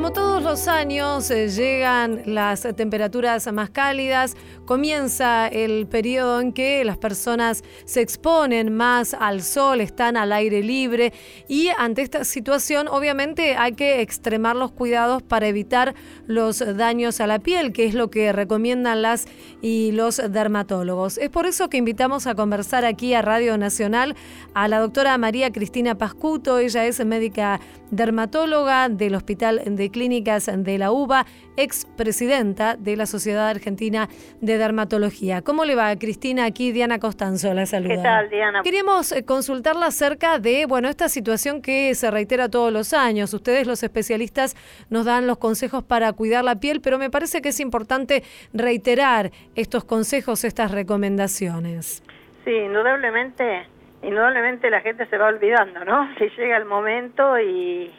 Como 0.00 0.14
todos 0.14 0.42
los 0.42 0.66
años 0.66 1.30
eh, 1.30 1.50
llegan 1.50 2.22
las 2.24 2.66
temperaturas 2.74 3.52
más 3.52 3.68
cálidas, 3.68 4.34
comienza 4.64 5.46
el 5.46 5.86
periodo 5.86 6.40
en 6.40 6.54
que 6.54 6.82
las 6.86 6.96
personas 6.96 7.62
se 7.84 8.00
exponen 8.00 8.74
más 8.74 9.12
al 9.12 9.42
sol, 9.42 9.82
están 9.82 10.16
al 10.16 10.32
aire 10.32 10.62
libre. 10.62 11.12
Y 11.48 11.68
ante 11.76 12.00
esta 12.00 12.24
situación 12.24 12.88
obviamente 12.88 13.56
hay 13.56 13.72
que 13.72 14.00
extremar 14.00 14.56
los 14.56 14.72
cuidados 14.72 15.22
para 15.22 15.48
evitar 15.48 15.94
los 16.26 16.60
daños 16.78 17.20
a 17.20 17.26
la 17.26 17.38
piel, 17.38 17.74
que 17.74 17.84
es 17.84 17.92
lo 17.92 18.10
que 18.10 18.32
recomiendan 18.32 19.02
las 19.02 19.26
y 19.60 19.92
los 19.92 20.16
dermatólogos. 20.16 21.18
Es 21.18 21.28
por 21.28 21.44
eso 21.44 21.68
que 21.68 21.76
invitamos 21.76 22.26
a 22.26 22.34
conversar 22.34 22.86
aquí 22.86 23.12
a 23.12 23.20
Radio 23.20 23.58
Nacional 23.58 24.16
a 24.54 24.66
la 24.66 24.78
doctora 24.78 25.18
María 25.18 25.52
Cristina 25.52 25.98
Pascuto, 25.98 26.58
ella 26.58 26.86
es 26.86 27.04
médica 27.04 27.60
dermatóloga 27.90 28.88
del 28.88 29.14
Hospital 29.14 29.62
de 29.66 29.89
Clínicas 29.90 30.50
de 30.52 30.78
la 30.78 30.90
UBA, 30.90 31.26
expresidenta 31.56 32.76
de 32.76 32.96
la 32.96 33.06
Sociedad 33.06 33.48
Argentina 33.48 34.08
de 34.40 34.58
Dermatología. 34.58 35.42
¿Cómo 35.42 35.64
le 35.64 35.74
va, 35.74 35.94
Cristina? 35.96 36.44
Aquí 36.44 36.72
Diana 36.72 36.98
Costanzo, 36.98 37.52
la 37.54 37.66
saluda. 37.66 37.96
¿Qué 37.96 38.02
tal, 38.02 38.30
Diana? 38.30 38.62
Queríamos 38.62 39.12
eh, 39.12 39.24
consultarla 39.24 39.86
acerca 39.86 40.38
de, 40.38 40.66
bueno, 40.66 40.88
esta 40.88 41.08
situación 41.08 41.62
que 41.62 41.94
se 41.94 42.10
reitera 42.10 42.48
todos 42.48 42.72
los 42.72 42.92
años. 42.92 43.32
Ustedes, 43.34 43.66
los 43.66 43.82
especialistas, 43.82 44.56
nos 44.88 45.04
dan 45.04 45.26
los 45.26 45.38
consejos 45.38 45.84
para 45.84 46.12
cuidar 46.12 46.44
la 46.44 46.56
piel, 46.56 46.80
pero 46.80 46.98
me 46.98 47.10
parece 47.10 47.42
que 47.42 47.50
es 47.50 47.60
importante 47.60 48.22
reiterar 48.52 49.30
estos 49.54 49.84
consejos, 49.84 50.44
estas 50.44 50.70
recomendaciones. 50.70 52.02
Sí, 52.44 52.52
indudablemente, 52.52 53.66
indudablemente 54.02 54.70
la 54.70 54.80
gente 54.80 55.06
se 55.06 55.18
va 55.18 55.26
olvidando, 55.26 55.84
¿no? 55.84 56.08
Que 56.18 56.30
llega 56.30 56.56
el 56.56 56.64
momento 56.64 57.38
y, 57.38 57.90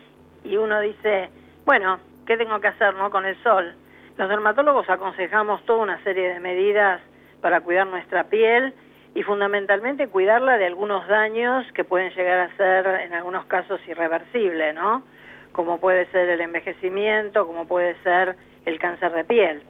y 0.43 0.57
uno 0.57 0.79
dice, 0.81 1.29
bueno, 1.65 1.99
¿qué 2.25 2.37
tengo 2.37 2.59
que 2.59 2.67
hacer, 2.67 2.93
no? 2.95 3.09
Con 3.09 3.25
el 3.25 3.35
sol. 3.43 3.73
Los 4.17 4.29
dermatólogos 4.29 4.89
aconsejamos 4.89 5.63
toda 5.65 5.83
una 5.83 6.03
serie 6.03 6.33
de 6.33 6.39
medidas 6.39 7.01
para 7.41 7.61
cuidar 7.61 7.87
nuestra 7.87 8.25
piel 8.25 8.73
y 9.13 9.23
fundamentalmente 9.23 10.07
cuidarla 10.07 10.57
de 10.57 10.67
algunos 10.67 11.07
daños 11.07 11.65
que 11.73 11.83
pueden 11.83 12.11
llegar 12.13 12.39
a 12.39 12.57
ser 12.57 12.85
en 13.01 13.13
algunos 13.13 13.45
casos 13.45 13.79
irreversibles, 13.87 14.73
¿no? 14.73 15.03
Como 15.51 15.79
puede 15.79 16.05
ser 16.07 16.29
el 16.29 16.41
envejecimiento, 16.41 17.45
como 17.45 17.67
puede 17.67 17.95
ser 18.03 18.35
el 18.65 18.79
cáncer 18.79 19.11
de 19.11 19.23
piel. 19.25 19.63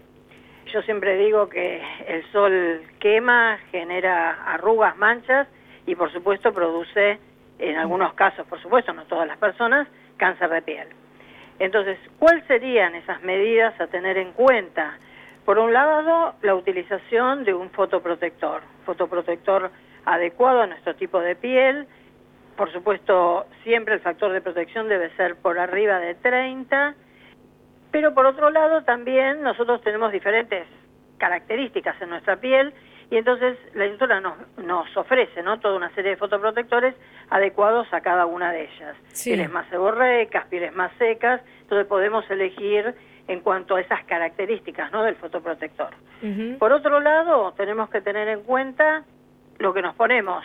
Yo 0.68 0.82
siempre 0.84 1.18
digo 1.18 1.50
que 1.50 1.82
el 2.08 2.24
sol 2.32 2.84
quema, 3.00 3.58
genera 3.72 4.44
arrugas, 4.46 4.96
manchas 4.98 5.48
y 5.86 5.96
por 5.96 6.12
supuesto 6.12 6.54
produce, 6.54 7.20
en 7.58 7.78
algunos 7.78 8.14
casos, 8.14 8.46
por 8.48 8.62
supuesto, 8.62 8.94
no 8.94 9.06
todas 9.06 9.28
las 9.28 9.38
personas, 9.38 9.88
cáncer 10.18 10.50
de 10.50 10.62
piel. 10.62 11.01
Entonces, 11.64 11.98
¿cuáles 12.20 12.46
serían 12.46 12.96
esas 12.96 13.22
medidas 13.22 13.80
a 13.80 13.88
tener 13.88 14.18
en 14.18 14.32
cuenta? 14.34 14.98
Por 15.46 15.60
un 15.60 15.72
lado, 15.72 16.36
la 16.42 16.56
utilización 16.56 17.44
de 17.44 17.54
un 17.54 17.70
fotoprotector, 17.70 18.62
fotoprotector 18.86 19.72
adecuado 20.06 20.62
a 20.62 20.68
nuestro 20.68 20.96
tipo 20.96 21.20
de 21.20 21.36
piel. 21.36 21.88
Por 22.58 22.72
supuesto, 22.74 23.46
siempre 23.64 23.94
el 23.94 24.02
factor 24.02 24.32
de 24.34 24.42
protección 24.42 24.90
debe 24.90 25.16
ser 25.16 25.36
por 25.36 25.60
arriba 25.60 26.00
de 26.00 26.16
30 26.16 26.96
pero 27.92 28.14
por 28.14 28.26
otro 28.26 28.50
lado 28.50 28.84
también 28.84 29.42
nosotros 29.42 29.82
tenemos 29.82 30.12
diferentes 30.12 30.66
características 31.18 32.02
en 32.02 32.10
nuestra 32.10 32.38
piel 32.38 32.74
y 33.10 33.18
entonces 33.18 33.58
la 33.76 33.86
industria 33.86 34.22
nos, 34.22 34.36
nos 34.58 34.96
ofrece 34.96 35.44
¿no? 35.44 35.60
toda 35.60 35.76
una 35.76 35.94
serie 35.94 36.12
de 36.12 36.18
fotoprotectores 36.18 36.96
adecuados 37.32 37.92
a 37.94 38.02
cada 38.02 38.26
una 38.26 38.52
de 38.52 38.66
ellas. 38.66 38.96
Sí. 39.14 39.32
Pieles 39.32 39.50
más 39.50 39.68
seborreicas, 39.70 40.46
pieles 40.48 40.76
más 40.76 40.92
secas, 40.98 41.42
entonces 41.62 41.88
podemos 41.88 42.30
elegir 42.30 42.94
en 43.28 43.40
cuanto 43.40 43.78
a 43.78 43.82
esas 43.82 44.04
características 44.04 44.92
¿no? 44.92 45.04
del 45.04 45.16
fotoprotector. 45.16 45.90
Por 46.60 46.72
otro 46.72 47.00
lado, 47.00 47.54
tenemos 47.54 47.90
que 47.90 48.02
tener 48.02 48.28
en 48.28 48.44
cuenta 48.44 49.04
lo 49.58 49.74
que 49.74 49.82
nos 49.82 49.96
ponemos 49.96 50.44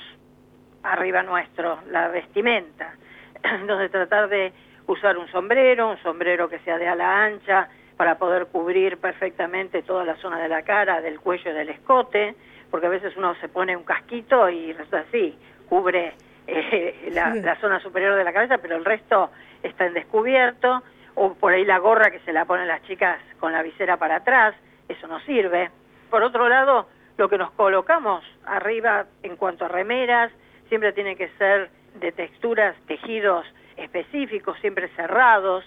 arriba 0.85 1.23
nuestro, 1.23 1.81
la 1.91 2.09
vestimenta. 2.09 2.95
Entonces 3.43 3.91
tratar 3.91 4.29
de 4.29 4.53
usar 4.87 5.19
un 5.19 5.29
sombrero, 5.29 5.91
un 5.91 5.99
sombrero 5.99 6.49
que 6.49 6.61
sea 6.61 6.79
de 6.79 6.87
ala 6.87 7.25
ancha 7.25 7.69
para 7.97 8.17
poder 8.17 8.47
cubrir 8.47 8.99
perfectamente 8.99 9.83
toda 9.83 10.05
la 10.05 10.17
zona 10.17 10.39
de 10.39 10.49
la 10.49 10.63
cara, 10.63 11.01
del 11.01 11.19
cuello 11.19 11.51
y 11.51 11.55
del 11.55 11.71
escote, 11.71 12.37
porque 12.71 12.87
a 12.87 12.91
veces 12.91 13.17
uno 13.17 13.35
se 13.41 13.49
pone 13.49 13.77
un 13.77 13.85
casquito 13.85 14.49
y 14.49 14.73
resulta 14.73 15.01
así, 15.01 15.37
cubre 15.69 16.15
eh, 16.47 17.11
la, 17.13 17.33
Sí. 17.33 17.41
la 17.43 17.57
zona 17.61 17.81
superior 17.81 18.15
de 18.17 18.25
la 18.25 18.33
cabeza, 18.33 18.59
pero 18.59 18.77
el 18.77 18.85
resto 18.85 19.31
está 19.63 19.87
en 19.87 19.95
descubierto, 19.95 20.83
o 21.15 21.35
por 21.35 21.53
ahí 21.53 21.65
la 21.65 21.79
gorra 21.79 22.11
que 22.11 22.21
se 22.21 22.33
la 22.33 22.45
ponen 22.45 22.69
las 22.69 22.83
chicas 22.83 23.19
con 23.41 23.53
la 23.53 23.63
visera 23.63 23.97
para 23.97 24.17
atrás, 24.17 24.55
eso 24.89 25.07
no 25.07 25.19
sirve. 25.21 25.71
Por 26.11 26.23
otro 26.23 26.49
lado, 26.49 26.89
lo 27.17 27.29
que 27.29 27.39
nos 27.39 27.51
colocamos 27.53 28.23
arriba 28.45 29.07
en 29.23 29.37
cuanto 29.37 29.65
a 29.65 29.69
remeras, 29.69 30.31
siempre 30.69 30.93
tiene 30.93 31.17
que 31.17 31.29
ser 31.39 31.71
de 31.95 32.13
texturas, 32.13 32.77
tejidos 32.87 33.47
específicos, 33.77 34.59
siempre 34.61 34.89
cerrados. 34.97 35.65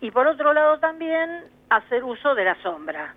Y 0.00 0.10
por 0.10 0.26
otro 0.26 0.52
lado 0.52 0.78
también 0.78 1.44
hacer 1.70 2.04
uso 2.04 2.34
de 2.34 2.44
la 2.44 2.54
sombra. 2.62 3.14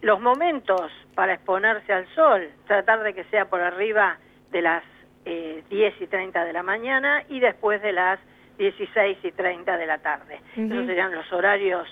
Los 0.00 0.20
momentos 0.20 0.90
para 1.14 1.34
exponerse 1.34 1.92
al 1.92 2.06
sol, 2.14 2.48
tratar 2.66 3.02
de 3.02 3.12
que 3.14 3.24
sea 3.24 3.46
por 3.46 3.60
arriba 3.60 4.16
de 4.50 4.62
las 4.62 4.82
eh, 5.30 5.62
10 5.68 6.00
y 6.00 6.06
30 6.06 6.42
de 6.42 6.52
la 6.54 6.62
mañana 6.62 7.22
y 7.28 7.38
después 7.38 7.82
de 7.82 7.92
las 7.92 8.18
16 8.56 9.18
y 9.22 9.32
30 9.32 9.76
de 9.76 9.86
la 9.86 9.98
tarde. 9.98 10.40
Esos 10.56 10.86
serían 10.86 11.14
los 11.14 11.30
horarios 11.30 11.86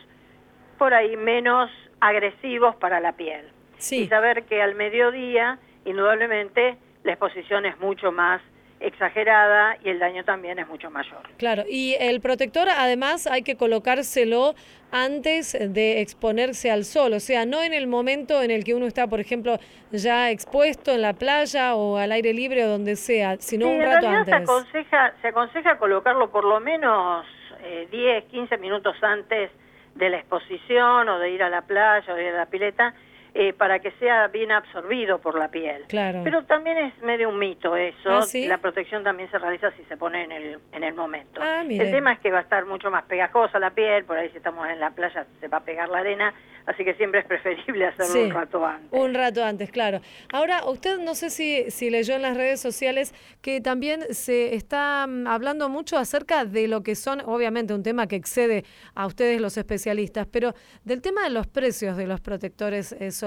por 0.78 0.94
ahí 0.94 1.16
menos 1.18 1.70
agresivos 2.00 2.74
para 2.76 2.98
la 2.98 3.12
piel. 3.12 3.46
Sí. 3.76 4.04
Y 4.04 4.08
saber 4.08 4.44
que 4.44 4.62
al 4.62 4.74
mediodía, 4.74 5.58
indudablemente, 5.84 6.78
la 7.04 7.12
exposición 7.12 7.66
es 7.66 7.78
mucho 7.78 8.10
más 8.10 8.40
exagerada 8.80 9.76
y 9.82 9.88
el 9.90 9.98
daño 9.98 10.24
también 10.24 10.58
es 10.58 10.66
mucho 10.68 10.90
mayor. 10.90 11.18
Claro, 11.38 11.64
y 11.68 11.94
el 11.98 12.20
protector 12.20 12.68
además 12.68 13.26
hay 13.26 13.42
que 13.42 13.56
colocárselo 13.56 14.54
antes 14.92 15.56
de 15.58 16.00
exponerse 16.00 16.70
al 16.70 16.84
sol, 16.84 17.12
o 17.14 17.20
sea, 17.20 17.44
no 17.46 17.62
en 17.62 17.72
el 17.74 17.86
momento 17.86 18.42
en 18.42 18.50
el 18.50 18.64
que 18.64 18.74
uno 18.74 18.86
está, 18.86 19.06
por 19.06 19.20
ejemplo, 19.20 19.58
ya 19.90 20.30
expuesto 20.30 20.92
en 20.92 21.02
la 21.02 21.12
playa 21.14 21.74
o 21.74 21.96
al 21.96 22.12
aire 22.12 22.32
libre 22.32 22.64
o 22.64 22.68
donde 22.68 22.96
sea, 22.96 23.36
sino 23.38 23.66
Sí, 23.66 23.72
un 23.72 23.80
rato 23.82 24.00
realidad 24.02 24.24
se 24.24 24.32
antes. 24.32 24.48
aconseja, 24.50 25.12
se 25.22 25.28
aconseja 25.28 25.78
colocarlo 25.78 26.30
por 26.30 26.44
lo 26.44 26.60
menos 26.60 27.26
eh, 27.62 27.88
10, 27.90 28.24
15 28.26 28.58
minutos 28.58 28.96
antes 29.02 29.50
de 29.96 30.10
la 30.10 30.18
exposición 30.18 31.08
o 31.08 31.18
de 31.18 31.30
ir 31.30 31.42
a 31.42 31.48
la 31.50 31.62
playa 31.62 32.12
o 32.12 32.14
de 32.16 32.22
ir 32.28 32.34
a 32.34 32.38
la 32.38 32.46
pileta 32.46 32.94
eh, 33.38 33.52
para 33.52 33.80
que 33.80 33.90
sea 33.98 34.28
bien 34.28 34.50
absorbido 34.50 35.18
por 35.18 35.38
la 35.38 35.50
piel. 35.50 35.84
Claro. 35.88 36.22
Pero 36.24 36.44
también 36.44 36.78
es 36.78 37.02
medio 37.02 37.28
un 37.28 37.38
mito 37.38 37.76
eso. 37.76 38.10
¿Ah, 38.10 38.22
sí? 38.22 38.46
La 38.46 38.56
protección 38.56 39.04
también 39.04 39.30
se 39.30 39.38
realiza 39.38 39.70
si 39.72 39.84
se 39.84 39.98
pone 39.98 40.24
en 40.24 40.32
el, 40.32 40.58
en 40.72 40.82
el 40.82 40.94
momento. 40.94 41.42
Ah, 41.42 41.62
el 41.68 41.90
tema 41.90 42.14
es 42.14 42.20
que 42.20 42.30
va 42.30 42.38
a 42.38 42.42
estar 42.42 42.64
mucho 42.64 42.90
más 42.90 43.04
pegajosa 43.04 43.58
la 43.58 43.72
piel, 43.72 44.06
por 44.06 44.16
ahí 44.16 44.30
si 44.30 44.38
estamos 44.38 44.66
en 44.70 44.80
la 44.80 44.90
playa 44.92 45.26
se 45.38 45.48
va 45.48 45.58
a 45.58 45.64
pegar 45.64 45.90
la 45.90 45.98
arena, 45.98 46.32
así 46.64 46.82
que 46.82 46.94
siempre 46.94 47.20
es 47.20 47.26
preferible 47.26 47.86
hacerlo 47.88 48.12
Sí, 48.14 48.20
un 48.20 48.30
rato 48.30 48.64
antes. 48.64 48.98
Un 48.98 49.14
rato 49.14 49.44
antes, 49.44 49.70
claro. 49.70 50.00
Ahora, 50.32 50.64
usted 50.64 50.98
no 50.98 51.14
sé 51.14 51.28
si, 51.28 51.70
si 51.70 51.90
leyó 51.90 52.14
en 52.14 52.22
las 52.22 52.38
redes 52.38 52.58
sociales 52.58 53.14
que 53.42 53.60
también 53.60 54.02
se 54.14 54.54
está 54.54 55.06
mm, 55.06 55.26
hablando 55.26 55.68
mucho 55.68 55.98
acerca 55.98 56.46
de 56.46 56.68
lo 56.68 56.82
que 56.82 56.94
son, 56.94 57.20
obviamente, 57.20 57.74
un 57.74 57.82
tema 57.82 58.06
que 58.06 58.16
excede 58.16 58.64
a 58.94 59.06
ustedes 59.06 59.42
los 59.42 59.58
especialistas, 59.58 60.26
pero 60.26 60.54
del 60.84 61.02
tema 61.02 61.24
de 61.24 61.30
los 61.30 61.46
precios 61.46 61.98
de 61.98 62.06
los 62.06 62.22
protectores 62.22 62.92
eh, 62.92 63.10
solares. 63.10 63.25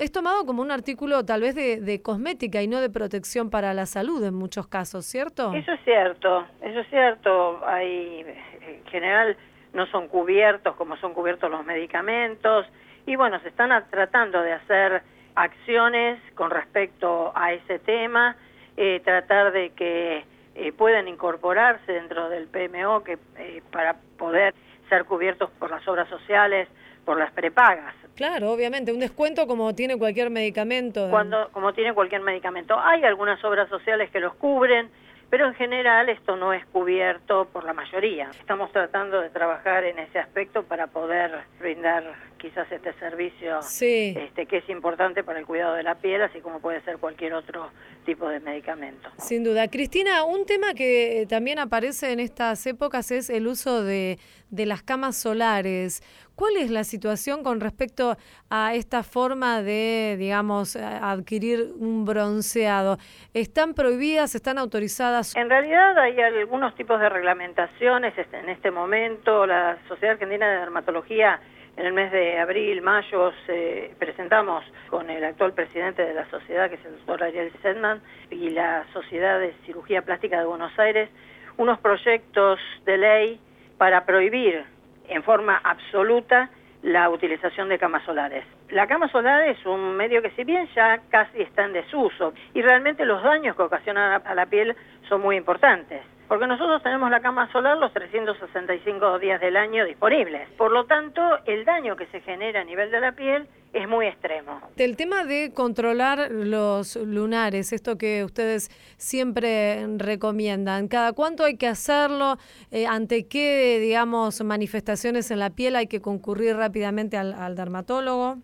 Es 0.00 0.12
tomado 0.12 0.44
como 0.46 0.62
un 0.62 0.70
artículo 0.70 1.24
tal 1.24 1.40
vez 1.42 1.54
de, 1.54 2.02
cosmética 2.02 2.62
y 2.62 2.68
no 2.68 2.80
de 2.80 2.90
protección 2.90 3.50
para 3.50 3.74
la 3.74 3.86
salud 3.86 4.22
en 4.24 4.34
muchos 4.34 4.66
casos, 4.66 5.04
¿cierto? 5.06 5.52
Eso 5.54 5.72
es 5.72 5.80
cierto, 5.84 6.46
eso 6.60 6.80
es 6.80 6.88
cierto. 6.88 7.60
Hay, 7.66 8.24
en 8.66 8.84
general 8.86 9.36
no 9.72 9.86
son 9.86 10.08
cubiertos 10.08 10.76
como 10.76 10.96
son 10.96 11.14
cubiertos 11.14 11.50
los 11.50 11.64
medicamentos 11.64 12.66
y 13.06 13.16
bueno, 13.16 13.38
se 13.40 13.48
están 13.48 13.70
tratando 13.90 14.40
de 14.40 14.52
hacer 14.52 15.02
acciones 15.34 16.20
con 16.34 16.50
respecto 16.50 17.32
a 17.34 17.52
ese 17.52 17.78
tema, 17.80 18.36
eh, 18.76 19.00
tratar 19.04 19.52
de 19.52 19.70
que 19.70 20.24
eh, 20.54 20.72
puedan 20.72 21.08
incorporarse 21.08 21.92
dentro 21.92 22.28
del 22.28 22.46
PMO 22.46 23.02
que 23.02 23.18
eh, 23.36 23.62
para 23.72 23.96
poder 24.16 24.54
ser 24.88 25.04
cubiertos 25.04 25.50
por 25.58 25.70
las 25.70 25.86
obras 25.88 26.08
sociales, 26.08 26.68
por 27.04 27.18
las 27.18 27.32
prepagas. 27.32 27.94
Claro, 28.14 28.52
obviamente, 28.52 28.92
un 28.92 29.00
descuento 29.00 29.46
como 29.46 29.74
tiene 29.74 29.98
cualquier 29.98 30.30
medicamento. 30.30 31.08
cuando 31.10 31.48
como 31.52 31.72
tiene 31.72 31.92
cualquier 31.92 32.20
medicamento. 32.22 32.78
Hay 32.78 33.02
algunas 33.04 33.42
obras 33.44 33.68
sociales 33.68 34.10
que 34.10 34.20
los 34.20 34.34
cubren, 34.34 34.88
pero 35.30 35.46
en 35.46 35.54
general 35.54 36.08
esto 36.08 36.36
no 36.36 36.52
es 36.52 36.64
cubierto 36.66 37.46
por 37.52 37.64
la 37.64 37.72
mayoría. 37.72 38.30
Estamos 38.38 38.70
tratando 38.70 39.20
de 39.20 39.30
trabajar 39.30 39.84
en 39.84 39.98
ese 39.98 40.18
aspecto 40.20 40.62
para 40.62 40.86
poder 40.86 41.32
brindar 41.58 42.04
quizás 42.44 42.70
este 42.70 42.92
servicio 42.94 43.62
Sí. 43.62 44.14
este, 44.18 44.44
que 44.44 44.58
es 44.58 44.68
importante 44.68 45.24
para 45.24 45.38
el 45.38 45.46
cuidado 45.46 45.74
de 45.74 45.82
la 45.82 45.94
piel, 45.94 46.20
así 46.20 46.40
como 46.40 46.60
puede 46.60 46.82
ser 46.82 46.98
cualquier 46.98 47.32
otro 47.32 47.70
tipo 48.04 48.28
de 48.28 48.38
medicamento. 48.40 49.08
Sin 49.16 49.44
duda. 49.44 49.68
Cristina, 49.68 50.24
un 50.24 50.44
tema 50.44 50.74
que 50.74 51.22
eh, 51.22 51.26
también 51.26 51.58
aparece 51.58 52.12
en 52.12 52.20
estas 52.20 52.66
épocas 52.66 53.10
es 53.10 53.30
el 53.30 53.46
uso 53.46 53.82
de, 53.82 54.18
de 54.50 54.66
las 54.66 54.82
camas 54.82 55.16
solares. 55.16 56.02
¿Cuál 56.36 56.56
es 56.58 56.68
la 56.70 56.84
situación 56.84 57.42
con 57.44 57.60
respecto 57.60 58.16
a 58.50 58.74
esta 58.74 59.04
forma 59.04 59.62
de, 59.62 60.16
digamos, 60.18 60.76
adquirir 60.76 61.72
un 61.78 62.04
bronceado? 62.04 62.98
¿Están 63.32 63.72
prohibidas, 63.72 64.34
están 64.34 64.58
autorizadas? 64.58 65.34
En 65.36 65.48
realidad 65.48 65.96
hay 65.96 66.20
algunos 66.20 66.74
tipos 66.74 67.00
de 67.00 67.08
reglamentaciones 67.08 68.18
este- 68.18 68.38
en 68.38 68.48
este 68.50 68.70
momento. 68.70 69.46
La 69.46 69.78
Sociedad 69.88 70.14
Argentina 70.14 70.46
de 70.50 70.58
Dermatología 70.58 71.40
en 71.76 71.86
el 71.86 71.92
mes 71.92 72.12
de 72.12 72.38
abril, 72.38 72.82
mayo, 72.82 73.32
se- 73.46 73.94
presentamos 73.98 74.64
con 74.90 75.10
el 75.10 75.24
actual 75.24 75.52
presidente 75.54 76.04
de 76.04 76.14
la 76.14 76.24
sociedad, 76.30 76.68
que 76.68 76.76
es 76.76 76.84
el 76.84 76.92
doctor 76.96 77.24
Ariel 77.24 77.50
Sedman, 77.62 78.00
y 78.30 78.50
la 78.50 78.84
Sociedad 78.92 79.40
de 79.40 79.52
Cirugía 79.66 80.02
Plástica 80.02 80.38
de 80.38 80.46
Buenos 80.46 80.76
Aires, 80.78 81.08
unos 81.56 81.78
proyectos 81.80 82.58
de 82.84 82.96
ley 82.98 83.40
para 83.78 84.04
prohibir 84.06 84.64
en 85.08 85.22
forma 85.22 85.60
absoluta 85.62 86.48
la 86.82 87.08
utilización 87.10 87.68
de 87.68 87.78
camas 87.78 88.02
solares. 88.04 88.44
La 88.70 88.86
cama 88.86 89.08
solar 89.08 89.42
es 89.48 89.64
un 89.66 89.96
medio 89.96 90.20
que 90.22 90.30
si 90.32 90.44
bien 90.44 90.68
ya 90.74 91.00
casi 91.10 91.42
está 91.42 91.64
en 91.64 91.72
desuso 91.72 92.34
y 92.54 92.62
realmente 92.62 93.04
los 93.04 93.22
daños 93.22 93.56
que 93.56 93.62
ocasiona 93.62 94.16
a 94.16 94.34
la 94.34 94.46
piel 94.46 94.74
son 95.08 95.20
muy 95.22 95.36
importantes. 95.36 96.02
Porque 96.28 96.46
nosotros 96.46 96.82
tenemos 96.82 97.10
la 97.10 97.20
cama 97.20 97.50
solar 97.52 97.76
los 97.76 97.92
365 97.92 99.18
días 99.18 99.40
del 99.40 99.56
año 99.56 99.84
disponibles. 99.84 100.48
Por 100.56 100.72
lo 100.72 100.86
tanto, 100.86 101.20
el 101.44 101.64
daño 101.64 101.96
que 101.96 102.06
se 102.06 102.20
genera 102.22 102.62
a 102.62 102.64
nivel 102.64 102.90
de 102.90 103.00
la 103.00 103.12
piel 103.12 103.46
es 103.74 103.88
muy 103.88 104.06
extremo. 104.06 104.60
El 104.76 104.96
tema 104.96 105.24
de 105.24 105.52
controlar 105.52 106.30
los 106.30 106.96
lunares, 106.96 107.72
esto 107.72 107.98
que 107.98 108.24
ustedes 108.24 108.68
siempre 108.96 109.84
recomiendan, 109.98 110.88
¿cada 110.88 111.12
cuánto 111.12 111.44
hay 111.44 111.56
que 111.56 111.66
hacerlo? 111.66 112.36
Eh, 112.70 112.86
¿Ante 112.86 113.26
qué, 113.28 113.78
digamos, 113.80 114.42
manifestaciones 114.42 115.30
en 115.30 115.40
la 115.40 115.50
piel 115.50 115.76
hay 115.76 115.88
que 115.88 116.00
concurrir 116.00 116.56
rápidamente 116.56 117.16
al, 117.16 117.34
al 117.34 117.56
dermatólogo? 117.56 118.36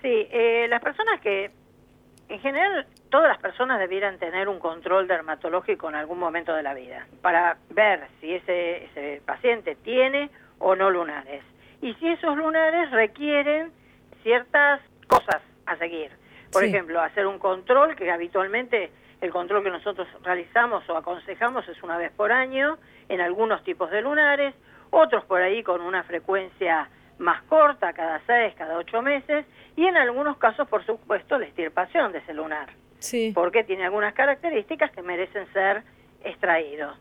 Sí, 0.00 0.28
eh, 0.30 0.66
las 0.68 0.82
personas 0.82 1.20
que, 1.20 1.50
en 2.28 2.40
general, 2.40 2.86
todas 3.14 3.28
las 3.28 3.38
personas 3.38 3.78
debieran 3.78 4.18
tener 4.18 4.48
un 4.48 4.58
control 4.58 5.06
dermatológico 5.06 5.88
en 5.88 5.94
algún 5.94 6.18
momento 6.18 6.52
de 6.52 6.64
la 6.64 6.74
vida 6.74 7.06
para 7.22 7.56
ver 7.70 8.08
si 8.20 8.34
ese, 8.34 8.86
ese 8.86 9.22
paciente 9.24 9.76
tiene 9.84 10.30
o 10.58 10.74
no 10.74 10.90
lunares. 10.90 11.44
Y 11.80 11.94
si 11.94 12.08
esos 12.08 12.36
lunares 12.36 12.90
requieren 12.90 13.70
ciertas 14.24 14.80
cosas 15.06 15.40
a 15.64 15.76
seguir. 15.76 16.10
Por 16.50 16.62
Sí. 16.62 16.70
ejemplo, 16.70 17.00
hacer 17.00 17.28
un 17.28 17.38
control 17.38 17.94
que 17.94 18.10
habitualmente 18.10 18.90
el 19.20 19.30
control 19.30 19.62
que 19.62 19.70
nosotros 19.70 20.08
realizamos 20.24 20.82
o 20.90 20.96
aconsejamos 20.96 21.68
es 21.68 21.80
una 21.84 21.96
vez 21.96 22.10
por 22.10 22.32
año 22.32 22.78
en 23.08 23.20
algunos 23.20 23.62
tipos 23.62 23.92
de 23.92 24.02
lunares, 24.02 24.56
otros 24.90 25.24
por 25.26 25.40
ahí 25.40 25.62
con 25.62 25.82
una 25.82 26.02
frecuencia 26.02 26.88
más 27.18 27.44
corta, 27.44 27.92
cada 27.92 28.20
seis, 28.26 28.54
cada 28.58 28.76
ocho 28.76 29.02
meses, 29.02 29.46
y 29.76 29.86
en 29.86 29.96
algunos 29.96 30.36
casos, 30.38 30.66
por 30.66 30.84
supuesto, 30.84 31.38
la 31.38 31.44
extirpación 31.44 32.10
de 32.10 32.18
ese 32.18 32.34
lunar, 32.34 32.70
Porque 33.34 33.64
tiene 33.64 33.84
algunas 33.84 34.14
características 34.14 34.90
que 34.90 35.02
merecen 35.02 35.46
ser 35.52 35.82
extraídos. 36.22 36.96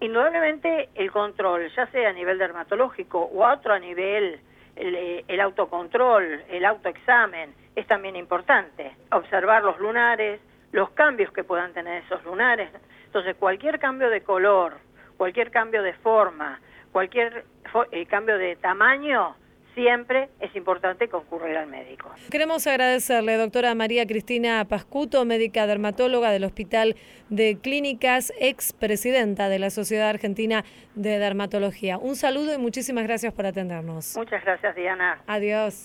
Indudablemente 0.00 0.90
el 0.94 1.10
control, 1.10 1.70
ya 1.74 1.86
sea 1.86 2.10
a 2.10 2.12
nivel 2.12 2.38
dermatológico 2.38 3.20
o 3.20 3.44
a 3.44 3.54
otro 3.54 3.78
nivel, 3.78 4.40
el, 4.76 4.94
eh, 4.94 5.24
el 5.26 5.40
autocontrol, 5.40 6.42
el 6.50 6.64
autoexamen, 6.64 7.54
es 7.74 7.86
también 7.86 8.16
importante. 8.16 8.92
Observar 9.12 9.62
los 9.62 9.78
lunares, 9.78 10.40
los 10.72 10.90
cambios 10.90 11.32
que 11.32 11.44
puedan 11.44 11.72
tener 11.72 12.04
esos 12.04 12.22
lunares. 12.24 12.70
Entonces, 13.06 13.36
cualquier 13.36 13.78
cambio 13.78 14.10
de 14.10 14.20
color, 14.20 14.74
cualquier 15.16 15.50
cambio 15.50 15.82
de 15.82 15.94
forma, 15.94 16.60
cualquier 16.92 17.44
eh, 17.90 18.06
cambio 18.06 18.36
de 18.36 18.56
tamaño, 18.56 19.36
siempre 19.76 20.30
es 20.40 20.56
importante 20.56 21.08
concurrir 21.08 21.56
al 21.56 21.68
médico. 21.68 22.10
Queremos 22.30 22.66
agradecerle, 22.66 23.36
doctora 23.36 23.74
María 23.74 24.06
Cristina 24.06 24.64
Pascuto, 24.64 25.24
médica 25.24 25.66
dermatóloga 25.66 26.30
del 26.30 26.44
Hospital 26.44 26.96
de 27.28 27.58
Clínicas, 27.60 28.32
expresidenta 28.40 29.48
de 29.50 29.58
la 29.58 29.70
Sociedad 29.70 30.08
Argentina 30.08 30.64
de 30.94 31.18
Dermatología. 31.18 31.98
Un 31.98 32.16
saludo 32.16 32.54
y 32.54 32.58
muchísimas 32.58 33.04
gracias 33.04 33.34
por 33.34 33.44
atendernos. 33.44 34.16
Muchas 34.16 34.42
gracias, 34.42 34.74
Diana. 34.74 35.22
Adiós. 35.26 35.82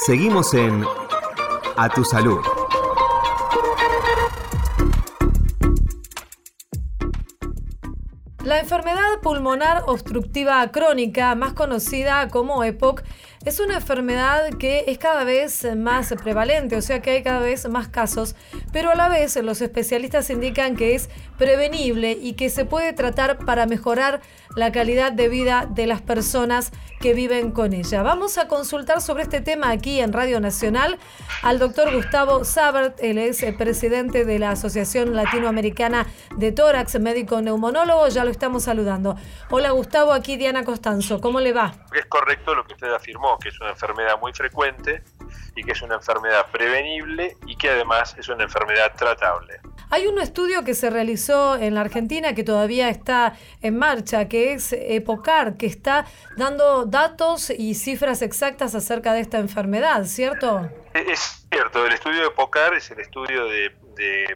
Seguimos 0.00 0.52
en 0.52 0.84
A 1.76 1.88
Tu 1.88 2.04
Salud. 2.04 2.40
La 8.44 8.58
enfermedad 8.58 9.20
pulmonar 9.22 9.82
obstructiva 9.86 10.66
crónica, 10.72 11.34
más 11.34 11.52
conocida 11.52 12.28
como 12.28 12.64
EPOC, 12.64 13.02
es 13.46 13.58
una 13.58 13.76
enfermedad 13.76 14.50
que 14.58 14.84
es 14.86 14.98
cada 14.98 15.24
vez 15.24 15.66
más 15.74 16.12
prevalente, 16.22 16.76
o 16.76 16.82
sea 16.82 17.00
que 17.00 17.10
hay 17.10 17.22
cada 17.22 17.40
vez 17.40 17.66
más 17.70 17.88
casos, 17.88 18.36
pero 18.70 18.90
a 18.90 18.94
la 18.94 19.08
vez 19.08 19.34
los 19.36 19.62
especialistas 19.62 20.28
indican 20.28 20.76
que 20.76 20.94
es 20.94 21.08
prevenible 21.38 22.12
y 22.12 22.34
que 22.34 22.50
se 22.50 22.66
puede 22.66 22.92
tratar 22.92 23.38
para 23.46 23.64
mejorar 23.64 24.20
la 24.56 24.72
calidad 24.72 25.12
de 25.12 25.28
vida 25.28 25.66
de 25.70 25.86
las 25.86 26.02
personas 26.02 26.70
que 27.00 27.14
viven 27.14 27.50
con 27.50 27.72
ella. 27.72 28.02
Vamos 28.02 28.36
a 28.36 28.46
consultar 28.46 29.00
sobre 29.00 29.22
este 29.22 29.40
tema 29.40 29.70
aquí 29.70 30.00
en 30.00 30.12
Radio 30.12 30.38
Nacional 30.38 30.98
al 31.42 31.58
doctor 31.58 31.94
Gustavo 31.94 32.44
Sabert, 32.44 32.98
él 33.02 33.16
es 33.16 33.42
el 33.42 33.56
presidente 33.56 34.26
de 34.26 34.38
la 34.38 34.50
Asociación 34.50 35.14
Latinoamericana 35.14 36.06
de 36.36 36.52
Tórax, 36.52 37.00
médico 37.00 37.40
neumonólogo, 37.40 38.08
ya 38.08 38.24
lo 38.24 38.30
estamos 38.30 38.64
saludando. 38.64 39.16
Hola 39.48 39.70
Gustavo, 39.70 40.12
aquí 40.12 40.36
Diana 40.36 40.64
Costanzo, 40.64 41.20
¿cómo 41.22 41.40
le 41.40 41.54
va? 41.54 41.72
Es 41.94 42.04
correcto 42.06 42.54
lo 42.54 42.64
que 42.64 42.74
usted 42.74 42.92
afirmó, 42.92 43.29
que 43.38 43.50
es 43.50 43.60
una 43.60 43.70
enfermedad 43.70 44.18
muy 44.20 44.32
frecuente 44.32 45.02
y 45.54 45.62
que 45.62 45.72
es 45.72 45.82
una 45.82 45.96
enfermedad 45.96 46.46
prevenible 46.50 47.36
y 47.46 47.56
que 47.56 47.70
además 47.70 48.14
es 48.18 48.28
una 48.28 48.44
enfermedad 48.44 48.92
tratable. 48.96 49.60
Hay 49.92 50.06
un 50.06 50.20
estudio 50.20 50.62
que 50.62 50.74
se 50.74 50.88
realizó 50.88 51.56
en 51.56 51.74
la 51.74 51.80
Argentina 51.80 52.32
que 52.34 52.44
todavía 52.44 52.88
está 52.88 53.34
en 53.60 53.76
marcha, 53.76 54.28
que 54.28 54.52
es 54.52 54.72
EPOCAR, 54.72 55.56
que 55.56 55.66
está 55.66 56.06
dando 56.36 56.84
datos 56.84 57.50
y 57.50 57.74
cifras 57.74 58.22
exactas 58.22 58.74
acerca 58.76 59.12
de 59.12 59.20
esta 59.20 59.38
enfermedad, 59.38 60.04
¿cierto? 60.04 60.70
Es 60.94 61.39
cierto, 61.50 61.84
el 61.84 61.92
estudio 61.92 62.22
de 62.22 62.30
POCAR 62.30 62.74
es 62.74 62.90
el 62.90 63.00
estudio 63.00 63.44
de, 63.46 63.72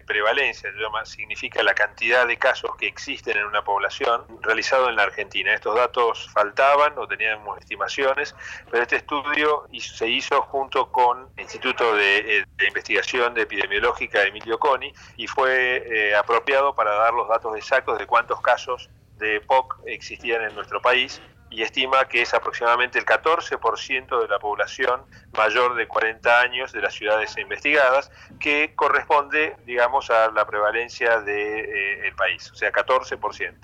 prevalencia, 0.06 0.68
significa 1.04 1.62
la 1.62 1.74
cantidad 1.74 2.26
de 2.26 2.36
casos 2.36 2.72
que 2.76 2.86
existen 2.86 3.38
en 3.38 3.46
una 3.46 3.64
población 3.64 4.22
realizado 4.42 4.90
en 4.90 4.96
la 4.96 5.04
Argentina. 5.04 5.54
Estos 5.54 5.74
datos 5.74 6.28
faltaban 6.34 6.98
o 6.98 7.06
teníamos 7.08 7.58
estimaciones, 7.58 8.34
pero 8.70 8.82
este 8.82 8.96
estudio 8.96 9.66
se 9.78 10.06
hizo 10.06 10.42
junto 10.42 10.92
con 10.92 11.28
el 11.36 11.42
Instituto 11.44 11.94
de, 11.94 12.40
eh, 12.40 12.46
Investigación 12.66 13.32
de 13.32 13.42
Epidemiológica 13.42 14.20
de 14.20 14.28
Emilio 14.28 14.58
Coni 14.58 14.92
y 15.16 15.26
fue 15.26 15.82
eh, 15.86 16.14
apropiado 16.14 16.74
para 16.74 16.92
dar 16.92 17.14
los 17.14 17.26
datos 17.28 17.56
exactos 17.56 17.98
de 17.98 18.06
cuántos 18.06 18.42
casos 18.42 18.90
de 19.16 19.40
POC 19.40 19.78
existían 19.86 20.42
en 20.42 20.54
nuestro 20.54 20.82
país 20.82 21.22
y 21.54 21.62
estima 21.62 22.06
que 22.08 22.22
es 22.22 22.34
aproximadamente 22.34 22.98
el 22.98 23.04
14% 23.04 24.20
de 24.20 24.28
la 24.28 24.38
población 24.38 25.02
mayor 25.36 25.76
de 25.76 25.86
40 25.86 26.40
años 26.40 26.72
de 26.72 26.80
las 26.80 26.94
ciudades 26.94 27.36
investigadas, 27.38 28.10
que 28.40 28.74
corresponde, 28.74 29.56
digamos, 29.64 30.10
a 30.10 30.30
la 30.32 30.46
prevalencia 30.46 31.20
del 31.20 31.36
eh, 31.36 32.12
país, 32.16 32.50
o 32.50 32.54
sea, 32.54 32.72
14%. 32.72 33.54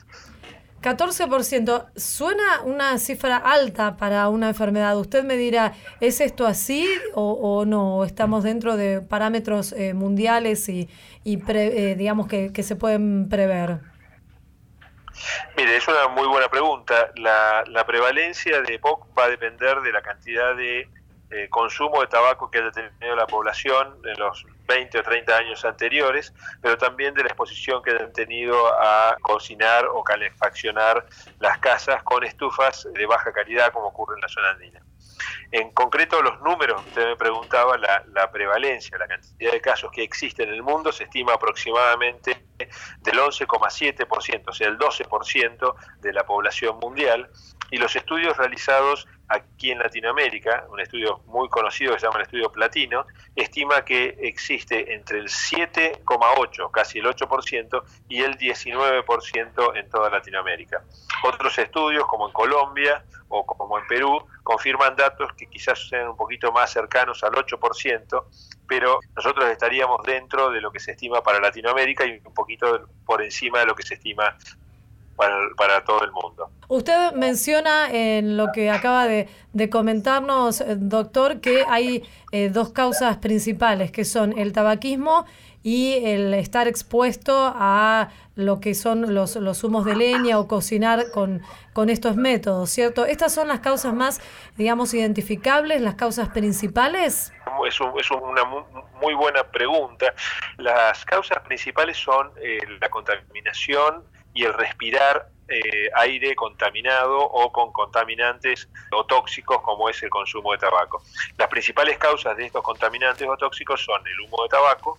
14%, 0.81 1.87
suena 1.95 2.63
una 2.65 2.99
cifra 2.99 3.37
alta 3.37 3.99
para 3.99 4.29
una 4.31 4.49
enfermedad. 4.49 4.97
Usted 4.97 5.25
me 5.25 5.37
dirá, 5.37 5.75
¿es 6.01 6.23
esto 6.23 6.47
así 6.47 6.89
o, 7.15 7.65
no? 7.67 8.05
¿Estamos 8.05 8.45
dentro 8.45 8.79
de 8.79 9.03
parámetros 9.03 9.73
eh, 9.73 9.93
mundiales 9.93 10.69
y, 10.71 10.89
eh, 11.25 11.95
digamos 11.99 12.29
que, 12.29 12.53
que 12.53 12.63
se 12.63 12.77
pueden 12.77 13.29
prever? 13.29 13.90
Mire, 15.57 15.77
es 15.77 15.87
una 15.89 16.09
muy 16.09 16.27
buena 16.27 16.49
pregunta. 16.49 17.11
La, 17.17 17.85
prevalencia 17.87 18.61
de 18.63 18.79
POC 18.79 19.19
va 19.19 19.25
a 19.25 19.29
depender 19.29 19.81
de 19.81 19.93
la 19.93 20.03
cantidad 20.03 20.55
de 20.55 20.89
eh, 21.31 21.49
consumo 21.49 22.01
de 22.01 22.07
tabaco 22.07 22.51
que 22.51 22.59
haya 22.59 22.71
tenido 22.71 23.17
la 23.17 23.27
población 23.27 23.99
en 24.05 24.19
los 24.19 24.45
20 24.67 24.99
o 24.99 25.03
30 25.03 25.37
años 25.37 25.65
anteriores, 25.65 26.33
pero 26.61 26.77
también 26.79 27.15
de 27.15 27.23
la 27.23 27.29
exposición 27.29 27.83
que 27.83 27.91
hayan 27.91 28.13
tenido 28.13 28.67
a 28.81 29.17
cocinar 29.23 29.87
o 29.87 30.03
calefaccionar 30.03 31.07
las 31.39 31.59
casas 31.59 32.03
con 32.03 32.25
estufas 32.25 32.87
de 32.93 33.07
baja 33.07 33.33
calidad 33.33 33.73
como 33.73 33.89
ocurre 33.89 34.15
en 34.17 34.23
la 34.23 34.29
zona 34.29 34.51
andina. 34.51 34.81
En 35.53 35.71
concreto, 35.73 36.23
los 36.23 36.41
números, 36.41 36.81
usted 36.87 37.07
me 37.07 37.17
preguntaba, 37.17 37.77
la, 37.77 38.05
la, 38.13 38.31
prevalencia, 38.31 38.97
la 38.99 39.09
cantidad 39.09 39.53
de 39.53 39.61
casos 39.61 39.91
que 39.91 40.03
existen 40.03 40.49
en 40.49 40.55
el 40.55 40.63
mundo 40.63 40.93
se 40.93 41.05
estima 41.05 41.35
aproximadamente 41.35 42.40
del 43.01 43.19
11,7%, 43.19 44.43
o 44.47 44.53
sea, 44.53 44.69
el 44.69 44.79
12% 44.79 45.75
de 46.01 46.13
la 46.13 46.25
población 46.25 46.79
mundial, 46.79 47.31
y 47.71 47.77
los 47.77 47.95
estudios 47.95 48.37
realizados 48.37 49.07
aquí 49.31 49.71
en 49.71 49.79
Latinoamérica, 49.79 50.67
un 50.71 50.81
estudio 50.81 51.21
muy 51.27 51.49
conocido 51.49 51.95
que 51.95 52.01
se 52.01 52.07
llama 52.07 52.19
el 52.19 52.25
estudio 52.25 52.51
Platino, 52.51 53.07
estima 53.37 53.85
que 53.85 54.17
existe 54.21 54.93
entre 54.93 55.21
el 55.21 55.29
7,8, 55.29 56.71
casi 56.73 56.99
el 56.99 57.07
8%, 57.07 57.83
y 58.09 58.23
el 58.23 58.37
19% 58.37 59.77
en 59.77 59.89
toda 59.89 60.11
Latinoamérica. 60.11 60.83
Otros 61.23 61.57
estudios, 61.59 62.07
como 62.07 62.27
en 62.27 62.33
Colombia 62.33 63.05
o 63.29 63.47
como 63.47 63.79
en 63.79 63.87
Perú, 63.87 64.27
confirman 64.43 64.97
datos 64.97 65.33
que 65.35 65.47
quizás 65.47 65.89
sean 65.89 66.09
un 66.09 66.17
poquito 66.17 66.51
más 66.51 66.73
cercanos 66.73 67.23
al 67.23 67.33
8%, 67.33 68.25
pero 68.67 68.99
nosotros 69.15 69.49
estaríamos 69.49 70.03
dentro 70.05 70.51
de 70.51 70.61
lo 70.61 70.73
que 70.73 70.81
se 70.81 70.93
estima 70.93 71.23
para 71.23 71.39
Latinoamérica 71.39 72.05
y 72.05 72.21
un 72.25 72.35
poquito 72.35 72.89
por 73.07 73.23
encima 73.23 73.61
de 73.61 73.67
lo 73.67 73.77
que 73.77 73.85
se 73.85 73.95
estima 73.95 74.37
para, 75.57 75.85
todo 75.85 76.03
el 76.05 76.13
mundo. 76.13 76.51
Usted 76.69 77.13
menciona 77.13 77.91
en 77.91 78.37
lo 78.37 78.53
que 78.53 78.71
acaba 78.71 79.07
de, 79.07 79.29
comentarnos, 79.71 80.61
eh, 80.61 80.77
doctor, 80.79 81.41
que 81.41 81.65
hay 81.69 82.05
eh, 82.33 82.49
dos 82.49 82.71
causas 82.71 83.19
principales, 83.19 83.91
que 83.91 84.05
son 84.05 84.37
el 84.39 84.53
tabaquismo 84.53 85.27
y 85.63 86.05
el 86.05 86.33
estar 86.35 86.69
expuesto 86.69 87.53
a 87.55 88.09
lo 88.35 88.61
que 88.61 88.75
son 88.75 89.15
los, 89.15 89.37
los 89.37 89.63
humos 89.63 89.85
de 89.85 89.95
leña 89.95 90.39
o 90.39 90.49
cocinar 90.49 91.11
con, 91.13 91.43
con 91.75 91.91
estos 91.91 92.17
métodos, 92.17 92.71
¿cierto? 92.71 93.05
¿Estas 93.05 93.35
son 93.35 93.49
las 93.49 93.61
causas 93.61 93.93
más, 93.93 94.21
digamos, 94.57 94.95
identificables, 94.95 95.83
las 95.83 95.97
causas 95.97 96.31
principales? 96.31 97.33
Es, 97.67 97.75
es 97.75 98.11
una 98.11 98.45
muy 99.01 99.15
buena 99.15 99.45
pregunta. 99.45 100.15
Las 100.57 101.05
causas 101.05 101.41
principales 101.41 101.99
son 101.99 102.31
eh, 102.41 102.59
la 102.81 102.89
contaminación, 102.89 104.05
y 104.35 104.45
el 104.45 104.55
respirar 104.55 105.29
eh, 105.49 105.91
aire 105.95 106.37
contaminado 106.37 107.19
o 107.19 107.51
con 107.51 107.73
contaminantes 107.73 108.69
o 108.93 109.05
tóxicos 109.05 109.61
como 109.63 109.89
es 109.89 110.01
el 110.03 110.09
consumo 110.09 110.53
de 110.53 110.59
tabaco. 110.59 111.03
Las 111.37 111.49
principales 111.49 111.99
causas 111.99 112.37
de 112.37 112.47
estos 112.47 112.63
contaminantes 112.63 113.27
o 113.29 113.37
tóxicos 113.37 113.85
son 113.85 114.01
el 114.07 114.21
humo 114.21 114.45
de 114.45 114.49
tabaco 114.49 114.99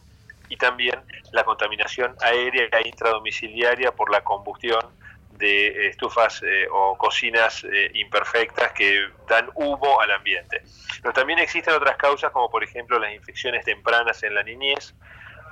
y 0.50 0.58
también 0.58 1.00
la 1.32 1.46
contaminación 1.46 2.13
aérea 2.20 2.67
intradomiciliaria 2.86 3.94
por 3.94 4.12
la 4.12 4.22
combustión 4.26 4.82
de 5.38 5.88
estufas 5.88 6.44
eh, 6.44 6.67
o 6.70 6.98
cocinas 6.98 7.63
eh, 7.63 7.89
imperfectas 7.94 8.74
que 8.74 9.08
dan 9.30 9.50
humo 9.56 10.02
al 10.02 10.12
ambiente. 10.12 10.62
Pero 11.02 11.13
también 11.13 11.39
existen 11.39 11.74
otras 11.74 11.96
causas 11.96 12.32
como 12.32 12.50
por 12.50 12.63
ejemplo 12.63 13.00
las 13.00 13.13
infecciones 13.13 13.63
tempranas 13.63 14.22
en 14.24 14.36
la 14.36 14.44
niñez, 14.44 14.94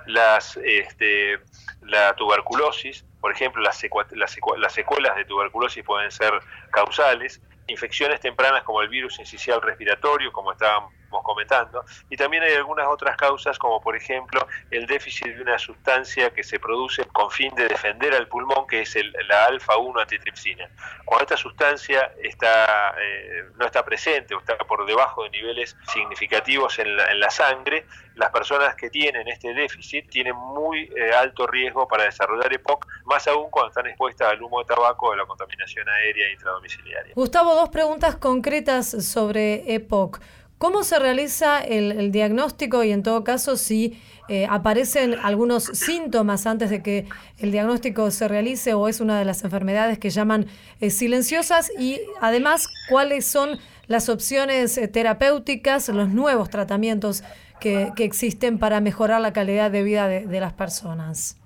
las, 0.06 0.58
este, 0.58 1.39
la 1.84 2.13
tuberculosis, 2.15 3.06
por 3.22 3.32
ejemplo, 3.32 3.62
las, 3.62 3.84
las, 4.12 4.74
secuelas 4.74 5.16
de 5.16 5.26
tuberculosis 5.26 5.84
pueden 5.84 6.12
ser 6.12 6.34
causales, 6.72 7.42
infecciones 7.68 8.20
tempranas 8.20 8.64
como 8.64 8.82
el 8.82 8.90
virus 8.90 9.20
incisional 9.20 9.62
respiratorio, 9.62 10.32
como 10.32 10.52
estábamos 10.52 10.94
comentando, 11.10 11.84
y 12.10 12.17
también 12.17 12.43
hay 12.43 12.54
algunas 12.54 12.88
otras 12.88 13.17
causas 13.17 13.58
como 13.58 13.82
por 13.82 13.95
ejemplo 13.95 14.48
el 14.72 14.86
déficit 14.86 15.28
de 15.28 15.41
una 15.41 15.60
sustancia 15.60 16.30
que 16.32 16.43
se 16.43 16.60
produce 16.60 17.06
con 17.06 17.30
fin 17.32 17.54
de 17.56 17.67
defender 17.67 18.13
al 18.13 18.28
pulmón, 18.28 18.67
que 18.67 18.82
es 18.82 18.95
la 19.28 19.48
alfa-1 19.48 20.02
antitripsina. 20.02 20.69
Cuando 21.06 21.24
esta 21.24 21.38
sustancia 21.38 22.12
está, 22.22 22.95
eh, 23.02 23.45
no 23.58 23.65
está 23.65 23.84
presente 23.84 24.36
o 24.36 24.39
está 24.39 24.58
por 24.58 24.86
debajo 24.86 25.24
de 25.24 25.30
niveles 25.32 25.76
significativos 25.91 26.80
en 26.80 26.95
la, 26.95 27.30
sangre, 27.30 27.86
las 28.15 28.32
personas 28.32 28.76
que 28.76 28.89
tienen 28.89 29.28
este 29.28 29.54
déficit 29.54 30.10
tienen 30.10 30.36
muy 30.36 30.89
eh, 30.95 31.12
alto 31.13 31.48
riesgo 31.48 31.88
para 31.88 32.04
desarrollar 32.04 32.52
EPOC, 32.54 32.86
más 33.06 33.28
aún 33.28 33.50
cuando 33.50 33.69
están 33.69 33.88
expuestas 33.88 34.32
al 34.32 34.41
humo 34.41 34.60
de 34.60 34.65
tabaco 34.65 35.08
o 35.08 35.13
a 35.13 35.17
la 35.17 35.26
contaminación 35.26 35.88
aérea 35.89 36.32
intradomiciliaria. 36.32 37.13
Gustavo, 37.15 37.56
dos 37.56 37.69
preguntas 37.69 38.15
concretas 38.15 38.89
sobre 39.06 39.74
EPOC. 39.74 40.19
¿Cómo 40.60 40.84
se 40.84 41.00
realiza 41.00 41.62
el, 41.62 42.12
diagnóstico 42.12 42.84
y 42.84 42.91
en 42.91 43.02
todo 43.02 43.24
caso 43.24 43.56
si 43.56 43.98
eh, 44.28 44.45
aparecen 44.50 45.15
algunos 45.24 45.63
síntomas 45.63 46.45
antes 46.45 46.69
de 46.69 46.84
que 46.84 47.08
el 47.38 47.54
diagnóstico 47.54 48.12
se 48.12 48.28
realice 48.28 48.74
o 48.74 48.89
es 48.89 49.00
una 49.00 49.17
de 49.17 49.24
las 49.24 49.45
enfermedades 49.45 50.00
que 50.00 50.10
llaman 50.10 50.48
eh, 50.82 50.89
silenciosas? 50.89 51.72
Y 51.80 52.02
además, 52.19 52.67
¿cuáles 52.89 53.26
son 53.26 53.58
las 53.88 54.10
opciones 54.10 54.78
eh, 54.78 54.89
terapéuticas, 54.89 55.88
los 55.88 56.10
nuevos 56.10 56.50
tratamientos 56.50 57.24
que, 57.62 57.93
existen 57.98 58.60
para 58.60 58.82
mejorar 58.82 59.22
la 59.22 59.32
calidad 59.32 59.72
de 59.72 59.84
vida 59.84 60.10
de, 60.10 60.39
las 60.41 60.52
personas? 60.52 61.38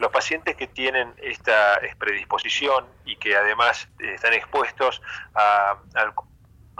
Los 0.00 0.10
pacientes 0.10 0.56
que 0.56 0.66
tienen 0.66 1.14
esta 1.22 1.78
predisposición 1.96 2.86
y 3.04 3.14
que 3.14 3.36
además 3.36 3.88
están 4.00 4.32
expuestos 4.32 5.00
a, 5.32 5.76
al 5.94 6.12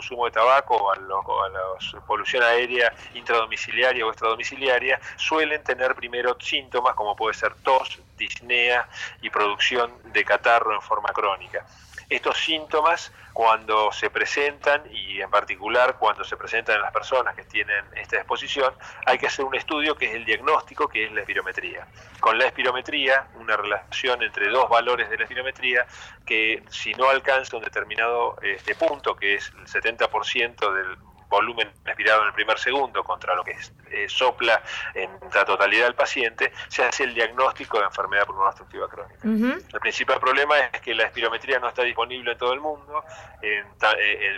consumo 0.02 0.24
de 0.24 0.32
tabaco 0.32 0.90
a, 0.90 0.96
a 0.96 0.98
la 0.98 2.00
polución 2.00 2.42
aérea 2.42 2.92
intradomiciliaria 3.14 4.04
o 4.04 4.10
extradomiciliaria 4.10 4.98
suelen 5.16 5.62
tener 5.62 5.94
primero 5.94 6.36
síntomas 6.40 6.94
como 6.94 7.14
puede 7.14 7.34
ser 7.34 7.54
tos, 7.62 8.00
disnea 8.18 8.88
y 9.20 9.30
producción 9.30 9.92
de 10.12 10.24
catarro 10.24 10.74
en 10.74 10.82
forma 10.82 11.10
crónica. 11.10 11.64
Estos 12.08 12.38
síntomas, 12.38 13.12
cuando 13.32 13.90
se 13.92 14.10
presentan, 14.10 14.82
y 14.90 15.20
en 15.20 15.30
particular 15.30 15.96
cuando 15.98 16.24
se 16.24 16.36
presentan 16.36 16.76
en 16.76 16.82
las 16.82 16.92
personas 16.92 17.34
que 17.34 17.44
tienen 17.44 17.84
esta 17.96 18.16
exposición, 18.16 18.74
hay 19.06 19.18
que 19.18 19.26
hacer 19.26 19.44
un 19.44 19.54
estudio 19.54 19.94
que 19.94 20.06
es 20.06 20.14
el 20.14 20.24
diagnóstico, 20.24 20.88
que 20.88 21.04
es 21.04 21.12
la 21.12 21.20
espirometría. 21.20 21.86
Con 22.20 22.38
la 22.38 22.46
espirometría, 22.46 23.28
una 23.34 23.56
relación 23.56 24.22
entre 24.22 24.48
dos 24.48 24.68
valores 24.68 25.08
de 25.08 25.16
la 25.16 25.24
espirometría, 25.24 25.86
que 26.26 26.62
si 26.68 26.92
no 26.94 27.08
alcanza 27.08 27.56
un 27.56 27.64
determinado 27.64 28.36
este 28.42 28.74
punto, 28.74 29.16
que 29.16 29.34
es 29.34 29.52
el 29.58 29.66
70% 29.66 30.72
del 30.74 31.11
volumen 31.32 31.72
respirado 31.84 32.22
en 32.22 32.28
el 32.28 32.34
primer 32.34 32.58
segundo 32.58 33.02
contra 33.02 33.34
lo 33.34 33.42
que 33.42 33.56
eh, 33.90 34.06
sopla 34.08 34.62
en 34.94 35.10
la 35.34 35.44
totalidad 35.44 35.86
del 35.86 35.94
paciente, 35.94 36.52
se 36.68 36.84
hace 36.84 37.04
el 37.04 37.14
diagnóstico 37.14 37.78
de 37.78 37.86
enfermedad 37.86 38.26
pulmonar 38.26 38.50
obstructiva 38.50 38.88
crónica. 38.88 39.18
El 39.24 39.80
principal 39.80 40.20
problema 40.20 40.58
es 40.58 40.80
que 40.82 40.94
la 40.94 41.04
espirometría 41.04 41.58
no 41.58 41.68
está 41.68 41.82
disponible 41.82 42.32
en 42.32 42.38
todo 42.38 42.52
el 42.52 42.60
mundo, 42.60 43.04
eh, 43.40 43.64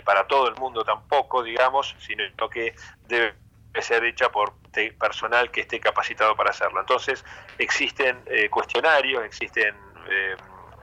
para 0.05 0.25
todo 0.25 0.47
el 0.47 0.55
mundo 0.55 0.83
tampoco, 0.83 1.43
digamos, 1.43 1.95
sino 1.99 2.49
que 2.49 2.73
debe 3.07 3.35
ser 3.79 4.05
hecha 4.05 4.29
por 4.29 4.53
personal 4.97 5.51
que 5.51 5.61
esté 5.61 5.79
capacitado 5.79 6.35
para 6.35 6.51
hacerlo. 6.51 6.79
Entonces, 6.79 7.23
existen 7.57 8.21
eh, 8.25 8.49
cuestionarios, 8.49 9.23
existen 9.25 9.75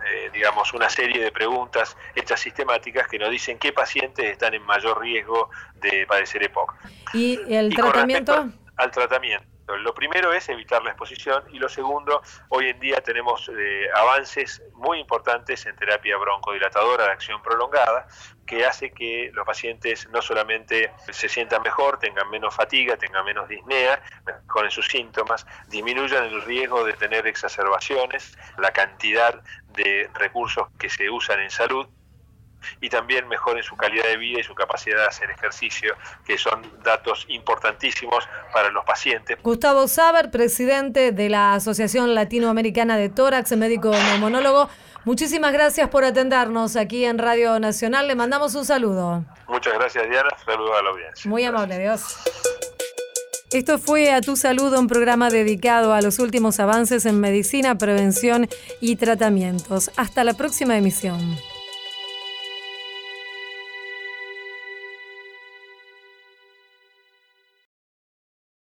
eh, 0.07 0.31
digamos, 0.33 0.73
una 0.73 0.89
serie 0.89 1.23
de 1.23 1.31
preguntas 1.31 1.97
hechas 2.15 2.41
sistemáticas 2.41 3.07
que 3.09 3.19
nos 3.19 3.31
dicen 3.31 3.59
qué 3.59 3.73
pacientes 3.73 4.27
están 4.27 4.55
en 4.55 4.63
mayor 4.63 5.01
riesgo 5.01 5.51
de 5.77 6.07
padecer 6.07 6.43
EPOC. 6.43 6.75
¿Y 7.15 7.41
el 7.53 7.75
tratamiento? 7.75 8.49
Al 8.77 8.91
tratamiento. 8.91 9.52
Lo 9.67 9.95
primero 9.95 10.33
es 10.33 10.49
evitar 10.49 10.83
la 10.83 10.91
exposición 10.91 11.45
y 11.53 11.59
lo 11.59 11.69
segundo, 11.69 12.21
hoy 12.49 12.69
en 12.69 12.81
día 12.81 13.01
tenemos 13.01 13.51
eh, 13.57 13.89
avances 13.95 14.63
muy 14.75 14.99
importantes 14.99 15.65
en 15.67 15.77
terapia 15.77 16.17
broncodilatadora 16.17 17.05
de 17.05 17.13
acción 17.13 17.41
prolongada 17.43 18.07
que 18.45 18.67
hace 18.67 18.91
que 18.91 19.31
los 19.33 19.47
pacientes 19.47 20.09
no 20.11 20.21
solamente 20.21 20.93
se 21.11 21.29
sientan 21.29 21.63
mejor, 21.63 21.99
tengan 21.99 22.29
menos 22.29 22.55
fatiga, 22.55 22.97
tengan 22.97 23.25
menos 23.25 23.49
disnea, 23.49 24.03
mejoren 24.27 24.71
sus 24.71 24.87
síntomas, 24.89 25.47
disminuyan 25.69 26.25
el 26.25 26.43
riesgo 26.43 26.85
de 26.85 26.93
tener 26.95 27.27
exacerbaciones, 27.27 28.37
la 28.59 28.73
cantidad 28.73 29.43
de 29.69 30.11
recursos 30.15 30.69
que 30.79 30.91
se 30.91 31.09
usan 31.09 31.41
en 31.41 31.51
salud 31.51 31.87
y 32.81 32.89
también 32.89 33.29
mejoren 33.29 33.63
su 33.63 33.77
calidad 33.77 34.05
de 34.05 34.17
vida 34.17 34.41
y 34.41 34.43
su 34.43 34.55
capacidad 34.55 34.99
de 34.99 35.07
hacer 35.07 35.31
ejercicio, 35.31 35.95
que 36.25 36.39
son 36.39 36.63
datos 36.83 37.25
importantísimos 37.29 38.29
para 38.53 38.71
los 38.71 38.85
pacientes. 38.85 39.39
Gustavo 39.43 39.89
Saber, 39.89 40.31
presidente 40.31 41.13
de 41.13 41.29
la 41.29 41.55
Asociación 41.55 42.15
Latinoamericana 42.15 42.97
de 42.97 43.09
Tórax, 43.09 43.57
médico 43.57 43.91
neumonólogo, 43.91 44.69
muchísimas 45.05 45.53
gracias 45.53 45.89
por 45.89 46.05
atendernos 46.05 46.77
aquí 46.77 47.05
en 47.05 47.19
Radio 47.19 47.59
Nacional. 47.61 48.09
Le 48.09 48.15
mandamos 48.15 48.55
un 48.55 48.65
saludo. 48.65 49.25
Muchas 49.49 49.75
gracias, 49.75 50.09
Diana. 50.09 50.31
Saludos 50.45 50.79
a 50.79 50.83
la 50.83 50.91
audiencia. 50.91 51.31
Muy 51.31 51.45
amable, 51.45 51.79
Dios. 51.79 52.17
Esto 53.53 53.79
fue 53.79 54.11
A 54.11 54.23
Tu 54.23 54.35
Salud, 54.35 54.73
un 54.79 54.87
programa 54.87 55.29
dedicado 55.29 55.93
a 55.93 56.01
los 56.01 56.19
últimos 56.19 56.59
avances 56.59 57.05
en 57.05 57.21
medicina, 57.21 57.77
prevención 57.77 58.49
y 58.81 58.97
tratamientos. 58.97 59.91
Hasta 59.99 60.25
la 60.25 60.33
próxima 60.33 60.79
emisión. 60.79 61.37